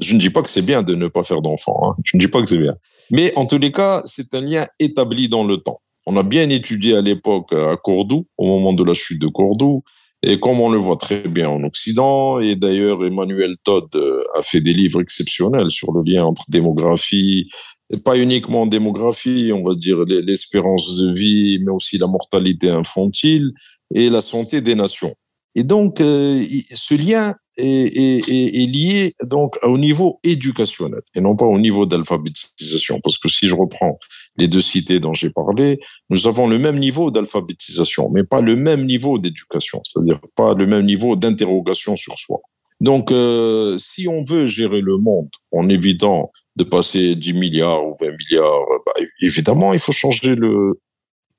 [0.00, 1.80] Je ne dis pas que c'est bien de ne pas faire d'enfants.
[1.84, 1.94] Hein.
[2.04, 2.76] Je ne dis pas que c'est bien.
[3.10, 5.80] Mais en tous les cas, c'est un lien établi dans le temps.
[6.06, 9.82] On a bien étudié à l'époque à Cordoue, au moment de la chute de Cordoue,
[10.28, 14.42] et comme on le voit très bien en Occident, et d'ailleurs Emmanuel Todd euh, a
[14.42, 17.48] fait des livres exceptionnels sur le lien entre démographie,
[17.90, 22.68] et pas uniquement en démographie, on va dire l'espérance de vie, mais aussi la mortalité
[22.68, 23.52] infantile
[23.94, 25.14] et la santé des nations.
[25.58, 26.44] Et donc, euh,
[26.74, 33.00] ce lien est, lié donc au niveau éducationnel et non pas au niveau d'alphabétisation.
[33.02, 33.98] Parce que si je reprends
[34.36, 35.80] les deux cités dont j'ai parlé,
[36.10, 40.66] nous avons le même niveau d'alphabétisation, mais pas le même niveau d'éducation, c'est-à-dire pas le
[40.66, 42.40] même niveau d'interrogation sur soi.
[42.82, 47.96] Donc, euh, si on veut gérer le monde en évitant de passer 10 milliards ou
[47.98, 48.92] 20 milliards, bah,
[49.22, 50.78] évidemment, il faut changer le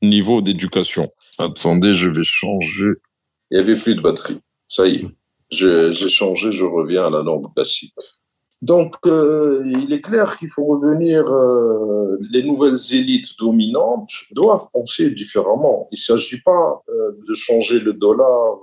[0.01, 1.07] niveau d'éducation.
[1.38, 2.93] Attendez, je vais changer
[3.52, 4.39] il n'y avait plus de batterie.
[4.68, 5.06] Ça y est,
[5.50, 7.93] j'ai changé, je reviens à la lampe classique.
[8.62, 15.12] Donc, euh, il est clair qu'il faut revenir, euh, les nouvelles élites dominantes doivent penser
[15.12, 15.88] différemment.
[15.91, 18.58] Il ne s'agit pas euh, de changer le dollar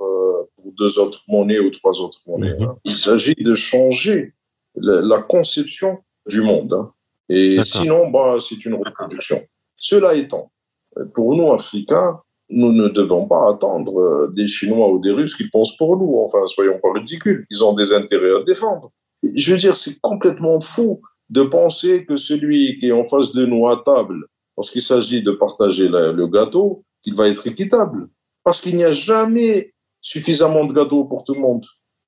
[0.57, 2.57] pour deux autres monnaies ou trois autres monnaies.
[2.61, 2.77] Hein.
[2.85, 4.35] Il s'agit de changer
[4.75, 6.73] la, la, conception du monde.
[6.73, 6.93] Hein.
[7.29, 9.41] Et sinon, bah, c'est une reproduction.
[9.77, 10.51] Cela étant,
[11.15, 12.21] pour nous, Africains,
[12.55, 16.19] nous ne devons pas attendre euh, des Chinois ou des Russes qui pensent pour nous.
[16.25, 17.45] Enfin, soyons pas ridicules.
[17.51, 18.91] Ils ont des intérêts à défendre.
[19.23, 21.01] Je veux dire, c'est complètement fou
[21.31, 24.27] de penser que celui qui est en face de nous à table,
[24.57, 28.09] lorsqu'il s'agit de partager le gâteau, qu'il va être équitable.
[28.45, 31.65] Parce qu'il n'y a jamais suffisamment de gâteaux pour tout le monde.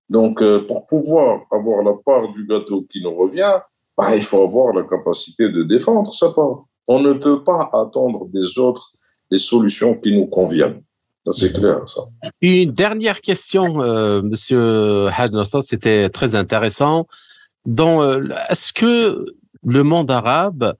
[0.08, 3.58] Donc, euh, pour pouvoir avoir la part du gâteau qui nous revient,
[3.96, 6.64] bah, il faut avoir la capacité de défendre sa part.
[6.86, 8.92] On ne peut pas attendre des autres
[9.30, 10.82] les solutions qui nous conviennent.
[11.30, 12.02] C'est clair, ça.
[12.40, 17.06] Une dernière question, euh, Monsieur Hadnassan, c'était très intéressant.
[17.68, 19.26] Euh, est-ce que
[19.64, 20.74] le monde arabe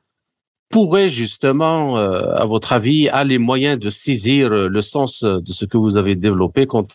[0.71, 5.65] pourrait justement, euh, à votre avis, avoir les moyens de saisir le sens de ce
[5.65, 6.87] que vous avez développé quant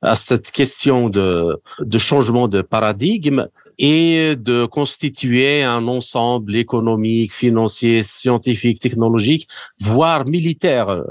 [0.00, 3.48] à cette question de, de changement de paradigme?
[3.78, 9.48] Et de constituer un ensemble économique, financier, scientifique, technologique,
[9.80, 11.02] voire militaire, euh,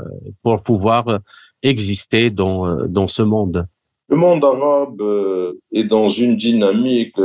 [0.42, 1.20] pour pouvoir
[1.62, 3.68] exister dans, euh, dans ce monde.
[4.10, 7.16] Le monde arabe euh, est dans une dynamique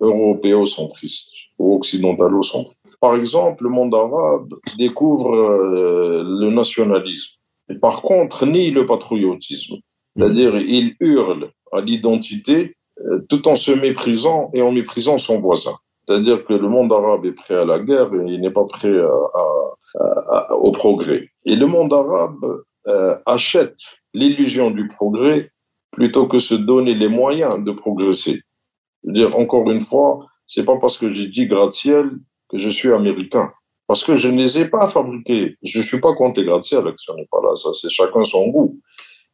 [0.00, 2.76] européocentriste ou occidentalocentriste.
[3.00, 7.36] Par exemple, le monde arabe découvre le nationalisme.
[7.80, 9.76] par contre, ni le patriotisme.
[10.16, 12.74] C'est-à-dire, il hurle à l'identité
[13.06, 15.74] euh, tout en se méprisant et en méprisant son voisin.
[16.06, 18.92] C'est-à-dire que le monde arabe est prêt à la guerre, et il n'est pas prêt
[20.50, 21.28] au progrès.
[21.46, 23.76] Et le monde arabe euh, achète
[24.14, 25.50] l'illusion du progrès
[25.92, 28.40] plutôt que se donner les moyens de progresser.
[29.02, 32.10] Je veux dire, encore une fois, c'est pas parce que j'ai dit gratte-ciel
[32.48, 33.52] que je suis américain.
[33.86, 35.56] Parce que je ne les ai pas fabriqués.
[35.62, 37.54] Je ne suis pas contre les gratte-ciel, ce n'est pas là.
[37.56, 38.80] Ça, c'est chacun son goût.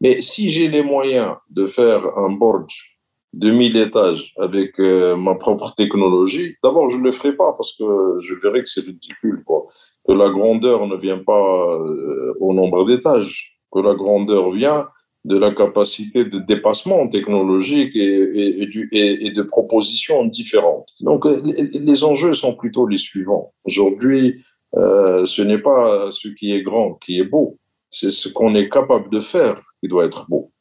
[0.01, 2.96] Mais si j'ai les moyens de faire un borge
[3.37, 7.85] 2000 étages avec euh, ma propre technologie, d'abord, je ne le ferai pas parce que
[8.21, 9.67] je verrai que c'est ridicule, quoi.
[10.09, 14.89] Que la grandeur ne vient pas euh, au nombre d'étages, que la grandeur vient
[15.25, 18.63] de la capacité de dépassement technologique et,
[18.93, 20.89] et, de propositions différentes.
[21.01, 23.53] Donc, euh, les, enjeux sont plutôt les suivants.
[23.65, 27.59] Aujourd'hui, ce n'est pas ce qui est grand qui est beau,
[27.91, 30.53] c'est ce qu'on est capable de faire qui doit être beau.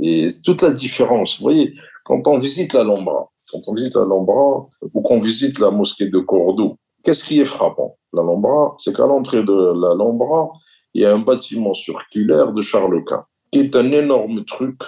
[0.00, 1.74] Et toute la différence, vous voyez,
[2.04, 7.24] quand on visite l'Alhambra, quand on visite ou qu'on visite la mosquée de Cordoue, qu'est-ce
[7.24, 7.96] qui est frappant?
[8.12, 10.52] L'Alhambra, c'est qu'à l'entrée de l'Alhambra,
[10.94, 14.80] il y a un bâtiment circulaire de Charles Quint, qui est un énorme truc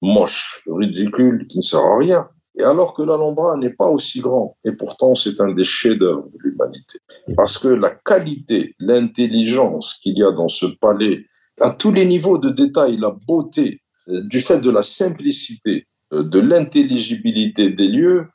[0.00, 2.28] moche, ridicule, qui ne sert à rien.
[2.58, 6.38] Et alors que l'Alhambra n'est pas aussi grand, et pourtant c'est un des chefs-d'œuvre de
[6.42, 6.98] l'humanité.
[7.36, 11.26] Parce que la qualité, l'intelligence qu'il y a dans ce palais,
[11.60, 16.40] à tous les niveaux de détail, la beauté, euh, du fait de la simplicité, de
[16.40, 18.26] l'intelligibilité des lieux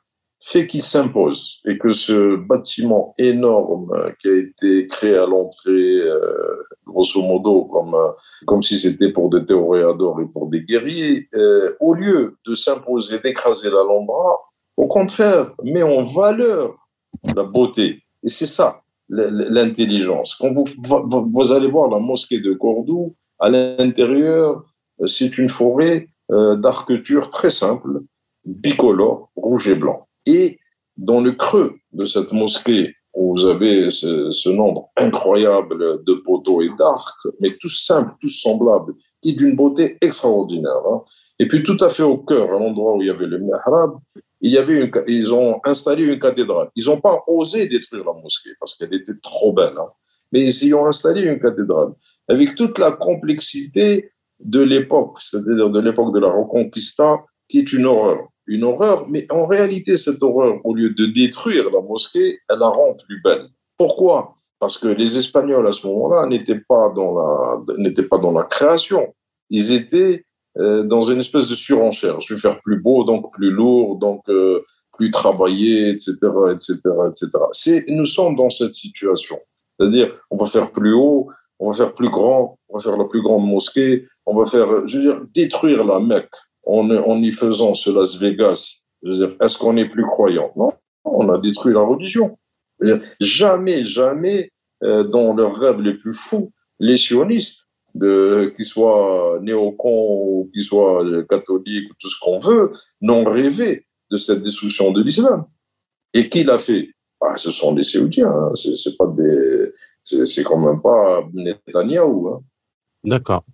[0.42, 5.72] fait qu'il s'impose et que ce bâtiment énorme euh, qui a été créé à l'entrée,
[5.72, 7.96] euh, grosso modo, comme,
[8.46, 11.28] comme si c'était pour des théoréadors et pour des guerriers,
[11.80, 14.38] au lieu de s'imposer, d'écraser la l'Alhambra,
[14.76, 16.76] au contraire, met en valeur
[17.34, 18.02] la beauté.
[18.22, 20.36] Et c'est ça, l'intelligence.
[20.36, 24.64] Quand vous, vous allez voir la mosquée de Cordoue, à l'intérieur,
[25.06, 28.00] c'est une forêt euh, d'architecture très simple,
[28.44, 30.06] bicolore, rouge et blanc.
[30.26, 30.58] Et
[30.96, 36.70] dans le creux de cette mosquée, où vous avez ce, nombre incroyable de poteaux et
[36.78, 38.92] d'arcs, mais tous simples, tous semblables,
[39.22, 40.82] qui d'une beauté extraordinaire.
[40.86, 41.02] Hein.
[41.38, 43.98] Et puis tout à fait au cœur, à l'endroit où il y avait le mihrab,
[44.40, 46.68] il y avait une, ils ont installé une cathédrale.
[46.76, 49.88] Ils n'ont pas osé détruire la mosquée parce qu'elle était trop belle, hein.
[50.30, 51.92] mais ils y ont installé une cathédrale
[52.28, 57.86] avec toute la complexité de l'époque, c'est-à-dire de l'époque de la Reconquista, qui est une
[57.86, 58.28] horreur.
[58.46, 62.68] Une horreur, mais en réalité, cette horreur, au lieu de détruire la mosquée, elle la
[62.68, 63.48] rend plus belle.
[63.76, 64.34] Pourquoi?
[64.58, 69.14] Parce que les Espagnols à ce moment-là n'étaient pas dans la pas dans la création.
[69.50, 70.24] Ils étaient
[70.58, 72.20] euh, dans une espèce de surenchère.
[72.20, 74.64] Je vais faire plus beau, donc plus lourd, donc euh,
[74.96, 76.12] plus travaillé, etc.,
[76.52, 77.84] etc., etc.
[77.88, 79.38] Nous sommes dans cette situation.
[79.78, 81.28] C'est-à-dire, on va faire plus haut,
[81.58, 84.86] on va faire plus grand, on va faire la plus grande mosquée, on va faire,
[84.86, 86.34] je veux dire, détruire la Mecque
[86.64, 88.76] en, en y faisant ce Las Vegas.
[89.02, 90.52] Je veux dire, est-ce qu'on est plus croyant?
[90.56, 90.72] Non,
[91.04, 92.36] on a détruit la religion.
[93.20, 94.50] jamais, jamais,
[94.82, 97.66] euh, dans leurs rêves les plus fous, les sionistes,
[97.98, 104.16] qu'ils soient néocons ou qu'ils soient catholiques ou tout ce qu'on veut, n'ont rêvé de
[104.16, 105.46] cette destruction de l'islam.
[106.12, 106.90] Et qui l'a fait?
[107.20, 108.28] Bah, Ce sont les Saoudiens.
[108.28, 108.52] Hein.
[108.54, 109.72] C'est pas des,
[110.06, 112.28] c'est quand même pas Netanyahou.
[112.28, 112.40] Hein.
[113.06, 113.44] D'accord.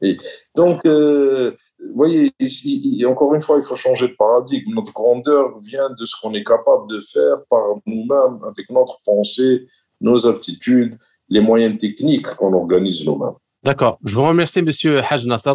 [0.54, 4.74] Donc, euh, vous voyez, ici, encore une fois, il faut changer de paradigme.
[4.74, 9.66] Notre grandeur vient de ce qu'on est capable de faire par nous-mêmes, avec notre pensée,
[10.00, 10.96] nos aptitudes,
[11.28, 13.34] les moyens techniques qu'on organise nous-mêmes.
[13.62, 13.98] D'accord.
[14.04, 15.52] Je vous remercie, Monsieur Haj Nasser,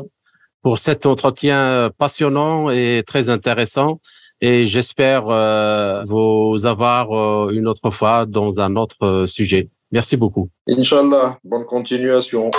[0.61, 3.99] pour cet entretien passionnant et très intéressant.
[4.41, 9.72] Et j'espère euh, vous avoir euh, une autre fois dans un autre sujet.
[9.91, 10.49] Merci beaucoup.
[10.68, 11.39] Inch'Allah.
[11.43, 12.51] Bonne continuation.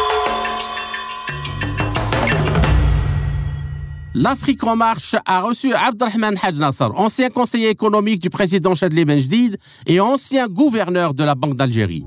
[4.15, 9.57] L'Afrique en marche a reçu Abdelrahman Haj Nasser, ancien conseiller économique du président Chadli Benjdid
[9.87, 12.03] et ancien gouverneur de la Banque d'Algérie.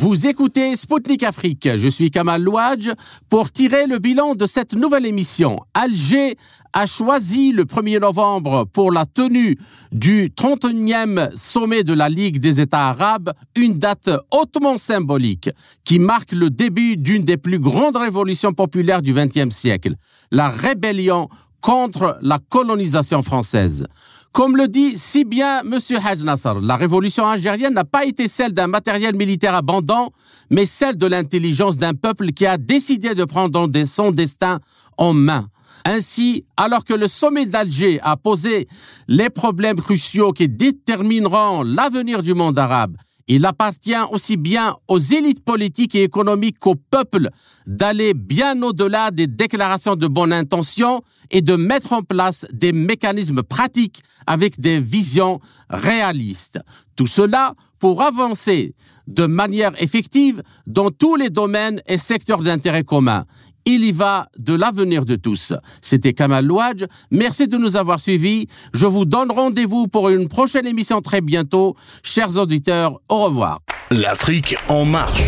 [0.00, 1.68] Vous écoutez Spoutnik Afrique.
[1.76, 2.90] Je suis Kamal Louadj
[3.28, 5.58] pour tirer le bilan de cette nouvelle émission.
[5.74, 6.36] Alger
[6.72, 9.58] a choisi le 1er novembre pour la tenue
[9.90, 15.50] du 31e sommet de la Ligue des États arabes une date hautement symbolique
[15.84, 19.96] qui marque le début d'une des plus grandes révolutions populaires du XXe siècle,
[20.30, 21.28] la rébellion
[21.60, 23.86] contre la colonisation française.
[24.32, 25.78] Comme le dit si bien M.
[26.04, 30.12] Haj Nasser, la révolution algérienne n'a pas été celle d'un matériel militaire abondant,
[30.50, 34.60] mais celle de l'intelligence d'un peuple qui a décidé de prendre son destin
[34.96, 35.46] en main.
[35.84, 38.68] Ainsi, alors que le sommet d'Alger a posé
[39.06, 42.96] les problèmes cruciaux qui détermineront l'avenir du monde arabe,
[43.28, 47.28] il appartient aussi bien aux élites politiques et économiques qu'au peuple
[47.66, 53.42] d'aller bien au-delà des déclarations de bonne intention et de mettre en place des mécanismes
[53.42, 56.58] pratiques avec des visions réalistes.
[56.96, 58.74] Tout cela pour avancer
[59.06, 63.24] de manière effective dans tous les domaines et secteurs d'intérêt commun.
[63.70, 65.52] Il y va de l'avenir de tous.
[65.82, 66.86] C'était Kamal Louadj.
[67.10, 68.46] Merci de nous avoir suivis.
[68.72, 71.76] Je vous donne rendez-vous pour une prochaine émission très bientôt.
[72.02, 73.60] Chers auditeurs, au revoir.
[73.90, 75.20] L'Afrique en marche.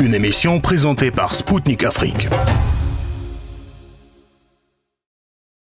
[0.00, 2.26] Une émission présentée par Spoutnik Afrique.